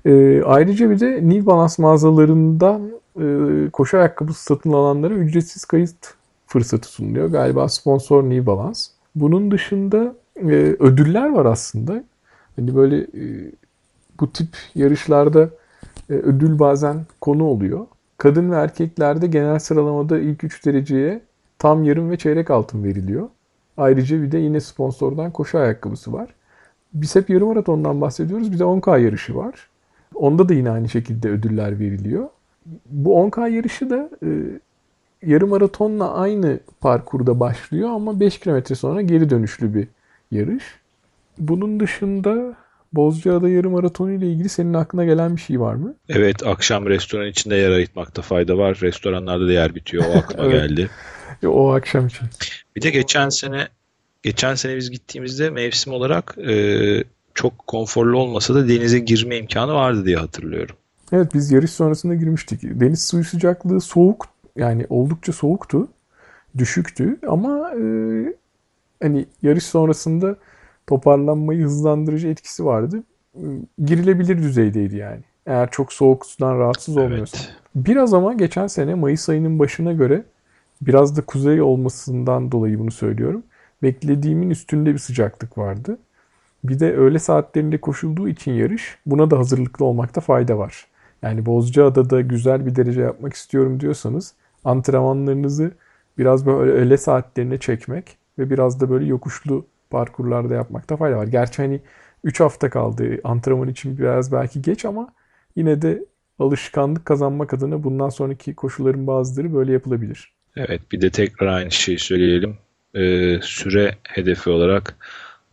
E, 0.05 0.41
ayrıca 0.43 0.89
bir 0.89 0.99
de 0.99 1.11
New 1.11 1.45
Balance 1.45 1.73
mağazalarından 1.77 2.91
e, 3.19 3.25
koşu 3.69 3.97
ayakkabısı 3.97 4.43
satın 4.43 4.73
alanlara 4.73 5.13
ücretsiz 5.13 5.65
kayıt 5.65 5.95
fırsatı 6.47 6.87
sunuluyor. 6.87 7.27
Galiba 7.27 7.69
sponsor 7.69 8.23
New 8.23 8.45
Balance. 8.45 8.79
Bunun 9.15 9.51
dışında 9.51 10.15
e, 10.37 10.75
ödüller 10.79 11.29
var 11.29 11.45
aslında. 11.45 12.03
Hani 12.55 12.75
böyle 12.75 12.97
e, 13.01 13.51
bu 14.19 14.31
tip 14.31 14.47
yarışlarda 14.75 15.49
e, 16.09 16.13
ödül 16.13 16.59
bazen 16.59 17.05
konu 17.21 17.43
oluyor. 17.43 17.87
Kadın 18.17 18.51
ve 18.51 18.55
erkeklerde 18.55 19.27
genel 19.27 19.59
sıralamada 19.59 20.19
ilk 20.19 20.43
3 20.43 20.65
dereceye 20.65 21.21
tam 21.59 21.83
yarım 21.83 22.09
ve 22.09 22.17
çeyrek 22.17 22.51
altın 22.51 22.83
veriliyor. 22.83 23.29
Ayrıca 23.77 24.21
bir 24.21 24.31
de 24.31 24.37
yine 24.37 24.59
sponsordan 24.59 25.31
koşu 25.31 25.57
ayakkabısı 25.57 26.13
var. 26.13 26.29
Biz 26.93 27.15
hep 27.15 27.29
yarım 27.29 27.47
maratondan 27.47 28.01
bahsediyoruz. 28.01 28.51
Bir 28.51 28.59
de 28.59 28.63
10K 28.63 29.01
yarışı 29.01 29.35
var. 29.35 29.69
Onda 30.15 30.49
da 30.49 30.53
yine 30.53 30.69
aynı 30.69 30.89
şekilde 30.89 31.29
ödüller 31.29 31.79
veriliyor. 31.79 32.29
Bu 32.85 33.09
10K 33.09 33.49
yarışı 33.49 33.89
da 33.89 34.09
e, 34.23 34.29
yarım 35.23 35.49
maratonla 35.49 36.13
aynı 36.13 36.59
parkurda 36.81 37.39
başlıyor 37.39 37.89
ama 37.89 38.19
5 38.19 38.39
kilometre 38.39 38.75
sonra 38.75 39.01
geri 39.01 39.29
dönüşlü 39.29 39.73
bir 39.73 39.87
yarış. 40.31 40.63
Bunun 41.37 41.79
dışında 41.79 42.55
Bozcaada 42.93 43.49
yarım 43.49 43.71
maratonu 43.71 44.11
ile 44.11 44.27
ilgili 44.31 44.49
senin 44.49 44.73
aklına 44.73 45.05
gelen 45.05 45.35
bir 45.35 45.41
şey 45.41 45.59
var 45.59 45.75
mı? 45.75 45.95
Evet 46.09 46.47
akşam 46.47 46.85
restoran 46.85 47.27
içinde 47.27 47.55
yer 47.55 47.71
ayırtmakta 47.71 48.21
fayda 48.21 48.57
var. 48.57 48.79
Restoranlarda 48.81 49.47
da 49.47 49.51
yer 49.51 49.75
bitiyor. 49.75 50.03
O 50.09 50.17
aklıma 50.17 50.43
evet. 50.45 50.69
geldi. 50.69 50.89
O 51.45 51.73
akşam 51.73 52.07
için. 52.07 52.27
Bir 52.75 52.81
de 52.81 52.89
geçen 52.89 53.29
sene 53.29 53.67
geçen 54.23 54.55
sene 54.55 54.75
biz 54.75 54.91
gittiğimizde 54.91 55.49
mevsim 55.49 55.93
olarak 55.93 56.37
e, 56.37 57.03
çok 57.33 57.67
konforlu 57.67 58.17
olmasa 58.17 58.55
da 58.55 58.69
denize 58.69 58.99
girme 58.99 59.37
imkanı 59.37 59.73
vardı 59.73 60.05
diye 60.05 60.17
hatırlıyorum. 60.17 60.75
Evet 61.11 61.33
biz 61.33 61.51
yarış 61.51 61.71
sonrasında 61.71 62.15
girmiştik. 62.15 62.61
Deniz 62.63 63.07
suyu 63.07 63.23
sıcaklığı 63.23 63.81
soğuk 63.81 64.25
yani 64.55 64.85
oldukça 64.89 65.33
soğuktu. 65.33 65.87
Düşüktü 66.57 67.17
ama 67.27 67.71
e, 67.71 67.83
hani 69.01 69.25
yarış 69.41 69.63
sonrasında 69.63 70.35
toparlanmayı 70.87 71.63
hızlandırıcı 71.63 72.27
etkisi 72.27 72.65
vardı. 72.65 73.03
Girilebilir 73.85 74.37
düzeydeydi 74.37 74.95
yani. 74.95 75.21
Eğer 75.45 75.71
çok 75.71 75.93
soğuk 75.93 76.25
sudan 76.25 76.59
rahatsız 76.59 76.97
olmuyorsan. 76.97 77.41
Evet. 77.43 77.55
Biraz 77.75 78.13
ama 78.13 78.33
geçen 78.33 78.67
sene 78.67 78.95
Mayıs 78.95 79.29
ayının 79.29 79.59
başına 79.59 79.93
göre 79.93 80.23
biraz 80.81 81.17
da 81.17 81.21
kuzey 81.21 81.61
olmasından 81.61 82.51
dolayı 82.51 82.79
bunu 82.79 82.91
söylüyorum. 82.91 83.43
Beklediğimin 83.83 84.49
üstünde 84.49 84.93
bir 84.93 84.99
sıcaklık 84.99 85.57
vardı. 85.57 85.97
Bir 86.63 86.79
de 86.79 86.93
öğle 86.93 87.19
saatlerinde 87.19 87.77
koşulduğu 87.77 88.29
için 88.29 88.51
yarış 88.51 88.97
buna 89.05 89.31
da 89.31 89.39
hazırlıklı 89.39 89.85
olmakta 89.85 90.21
fayda 90.21 90.57
var. 90.57 90.87
Yani 91.21 91.45
Bozcaada'da 91.45 92.21
güzel 92.21 92.65
bir 92.65 92.75
derece 92.75 93.01
yapmak 93.01 93.33
istiyorum 93.33 93.79
diyorsanız 93.79 94.33
antrenmanlarınızı 94.63 95.71
biraz 96.17 96.45
böyle 96.45 96.71
öğle 96.71 96.97
saatlerine 96.97 97.57
çekmek 97.57 98.17
ve 98.39 98.49
biraz 98.49 98.81
da 98.81 98.89
böyle 98.89 99.05
yokuşlu 99.05 99.65
parkurlarda 99.89 100.53
yapmakta 100.53 100.97
fayda 100.97 101.17
var. 101.17 101.27
Gerçi 101.27 101.61
hani 101.61 101.81
3 102.23 102.39
hafta 102.39 102.69
kaldı 102.69 103.19
antrenman 103.23 103.67
için 103.67 103.97
biraz 103.97 104.31
belki 104.31 104.61
geç 104.61 104.85
ama 104.85 105.13
yine 105.55 105.81
de 105.81 106.05
alışkanlık 106.39 107.05
kazanmak 107.05 107.53
adına 107.53 107.83
bundan 107.83 108.09
sonraki 108.09 108.55
koşulların 108.55 109.07
bazıları 109.07 109.53
böyle 109.53 109.71
yapılabilir. 109.71 110.33
Evet 110.55 110.81
bir 110.91 111.01
de 111.01 111.09
tekrar 111.09 111.47
aynı 111.47 111.71
şeyi 111.71 111.99
söyleyelim. 111.99 112.57
Ee, 112.93 113.39
süre 113.41 113.95
hedefi 114.03 114.49
olarak 114.49 114.97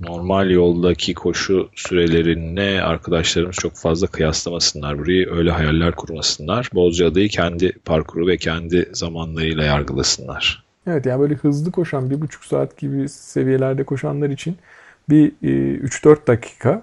normal 0.01 0.51
yoldaki 0.51 1.15
koşu 1.15 1.69
sürelerine 1.75 2.83
arkadaşlarımız 2.83 3.57
çok 3.57 3.77
fazla 3.77 4.07
kıyaslamasınlar. 4.07 4.99
Burayı 4.99 5.31
öyle 5.31 5.51
hayaller 5.51 5.95
kurmasınlar. 5.95 6.69
Bozcaada'yı 6.75 7.29
kendi 7.29 7.73
parkuru 7.73 8.27
ve 8.27 8.37
kendi 8.37 8.89
zamanlarıyla 8.93 9.65
yargılasınlar. 9.65 10.65
Evet 10.87 11.07
yani 11.07 11.21
böyle 11.21 11.35
hızlı 11.35 11.73
koşan 11.73 12.11
bir 12.11 12.21
buçuk 12.21 12.45
saat 12.45 12.77
gibi 12.77 13.09
seviyelerde 13.09 13.85
koşanlar 13.85 14.31
için 14.31 14.57
bir 15.09 15.33
e, 15.43 15.79
3-4 15.79 16.27
dakika, 16.27 16.83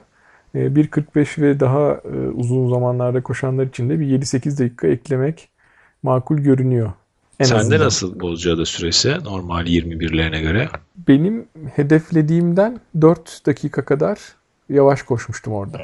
e, 0.56 0.60
1.45 0.60 1.42
ve 1.42 1.60
daha 1.60 1.92
e, 1.92 2.30
uzun 2.34 2.70
zamanlarda 2.70 3.24
koşanlar 3.24 3.66
için 3.66 3.90
de 3.90 4.00
bir 4.00 4.06
7-8 4.06 4.60
dakika 4.60 4.88
eklemek 4.88 5.50
makul 6.04 6.38
görünüyor. 6.38 6.92
En 7.40 7.46
Sende 7.46 7.60
azından. 7.60 7.80
nasıl 7.80 8.20
Bozcaada 8.20 8.66
süresi 8.66 9.24
normal 9.24 9.68
21'lerine 9.68 10.42
göre? 10.42 10.70
Benim 11.08 11.46
hedeflediğimden 11.76 12.80
4 13.02 13.46
dakika 13.46 13.86
kadar 13.86 14.20
yavaş 14.70 15.02
koşmuştum 15.02 15.54
orada. 15.54 15.80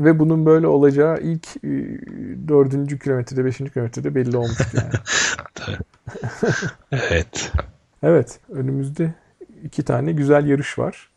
Ve 0.00 0.18
bunun 0.18 0.46
böyle 0.46 0.66
olacağı 0.66 1.20
ilk 1.20 1.46
e, 1.56 1.70
dördüncü 2.48 2.98
kilometrede, 2.98 3.44
beşinci 3.44 3.72
kilometrede 3.72 4.14
belli 4.14 4.36
olmuştu 4.36 4.64
yani. 4.74 4.92
evet. 6.92 7.52
Evet, 8.02 8.40
önümüzde 8.48 9.14
iki 9.64 9.82
tane 9.82 10.12
güzel 10.12 10.46
yarış 10.46 10.78
var. 10.78 11.10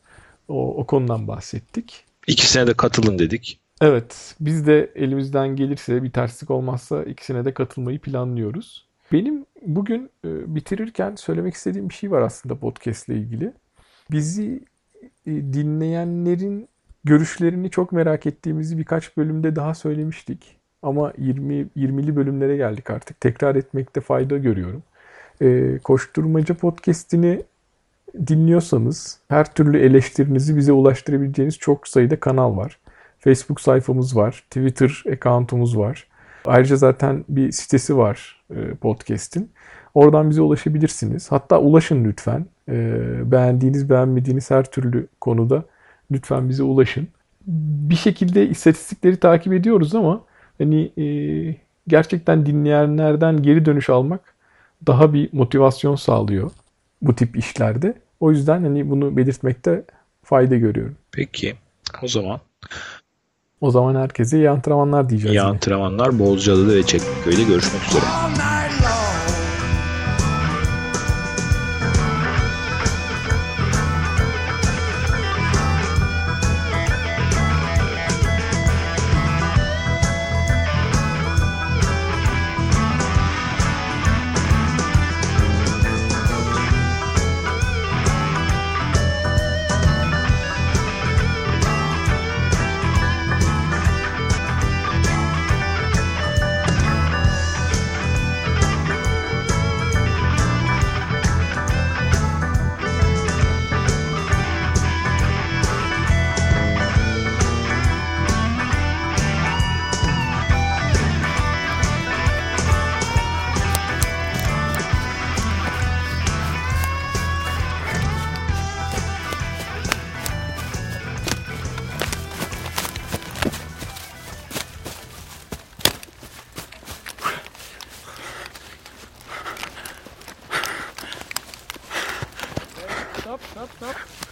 O, 0.48 0.76
o 0.78 0.86
konudan 0.86 1.28
bahsettik. 1.28 2.06
İkisine 2.28 2.68
de 2.68 2.74
katılın 2.74 3.20
dedik. 3.20 3.60
Evet, 3.82 4.36
biz 4.40 4.68
de 4.68 4.92
elimizden 4.96 5.56
gelirse 5.56 6.04
bir 6.04 6.12
terslik 6.12 6.52
olmazsa 6.52 7.04
ikisine 7.04 7.46
de 7.46 7.54
katılmayı 7.54 8.00
planlıyoruz. 8.00 8.86
Benim 9.12 9.46
bugün 9.66 10.10
e, 10.26 10.56
bitirirken 10.56 11.16
söylemek 11.16 11.54
istediğim 11.54 11.90
bir 11.90 11.94
şey 11.94 12.12
var 12.12 12.22
aslında 12.22 12.60
podcast 12.60 13.10
ile 13.10 13.18
ilgili. 13.18 13.54
Bizi 14.12 14.64
e, 15.28 15.32
dinleyenlerin 15.32 16.70
görüşlerini 17.04 17.70
çok 17.70 17.92
merak 17.92 18.26
ettiğimizi 18.26 18.78
birkaç 18.78 19.18
bölümde 19.18 19.56
daha 19.56 19.74
söylemiştik. 19.76 20.58
Ama 20.82 21.14
20 21.18 21.54
20'li 21.78 22.16
bölümlere 22.16 22.58
geldik 22.58 22.90
artık. 22.90 23.22
Tekrar 23.22 23.56
etmekte 23.56 24.02
fayda 24.02 24.38
görüyorum. 24.38 24.84
E, 25.42 25.80
Koşturmaca 25.84 26.56
podcast'ini 26.56 27.42
dinliyorsanız 28.28 29.20
her 29.28 29.54
türlü 29.54 29.80
eleştirinizi 29.80 30.58
bize 30.58 30.72
ulaştırabileceğiniz 30.72 31.58
çok 31.58 31.88
sayıda 31.88 32.20
kanal 32.20 32.58
var. 32.58 32.80
Facebook 33.20 33.62
sayfamız 33.62 34.16
var, 34.16 34.44
Twitter 34.50 35.04
account'umuz 35.12 35.78
var. 35.78 36.08
Ayrıca 36.46 36.76
zaten 36.76 37.26
bir 37.30 37.52
sitesi 37.52 37.98
var 37.98 38.44
e, 38.56 38.74
podcast'in. 38.76 39.52
Oradan 39.94 40.30
bize 40.30 40.42
ulaşabilirsiniz. 40.42 41.32
Hatta 41.32 41.60
ulaşın 41.60 42.06
lütfen. 42.06 42.46
E, 42.70 43.02
beğendiğiniz, 43.32 43.90
beğenmediğiniz 43.90 44.52
her 44.52 44.64
türlü 44.72 45.08
konuda 45.22 45.66
lütfen 46.12 46.50
bize 46.50 46.64
ulaşın. 46.64 47.08
Bir 47.48 47.96
şekilde 47.96 48.48
istatistikleri 48.48 49.18
takip 49.18 49.54
ediyoruz 49.54 49.96
ama 49.96 50.22
hani 50.58 50.92
e, 50.98 51.06
gerçekten 51.88 52.46
dinleyenlerden 52.46 53.42
geri 53.44 53.66
dönüş 53.66 53.90
almak 53.90 54.35
daha 54.88 55.14
bir 55.14 55.30
motivasyon 55.32 55.96
sağlıyor 55.96 56.52
bu 57.02 57.16
tip 57.16 57.38
işlerde. 57.38 57.94
O 58.20 58.32
yüzden 58.32 58.64
hani 58.64 58.90
bunu 58.90 59.18
belirtmekte 59.18 59.84
fayda 60.24 60.56
görüyorum. 60.56 60.96
Peki. 61.12 61.56
O 62.04 62.08
zaman 62.08 62.40
o 63.62 63.72
zaman 63.72 63.96
herkese 63.96 64.38
iyi 64.38 64.50
antrenmanlar 64.50 65.10
diyeceğiz. 65.10 65.36
İyi 65.36 65.38
yine. 65.38 65.48
antrenmanlar 65.48 66.20
Bolcalı'da 66.20 66.76
ve 66.76 66.84
Çekmeköy'de 66.84 67.44
görüşmek 67.44 67.88
üzere. 67.90 68.06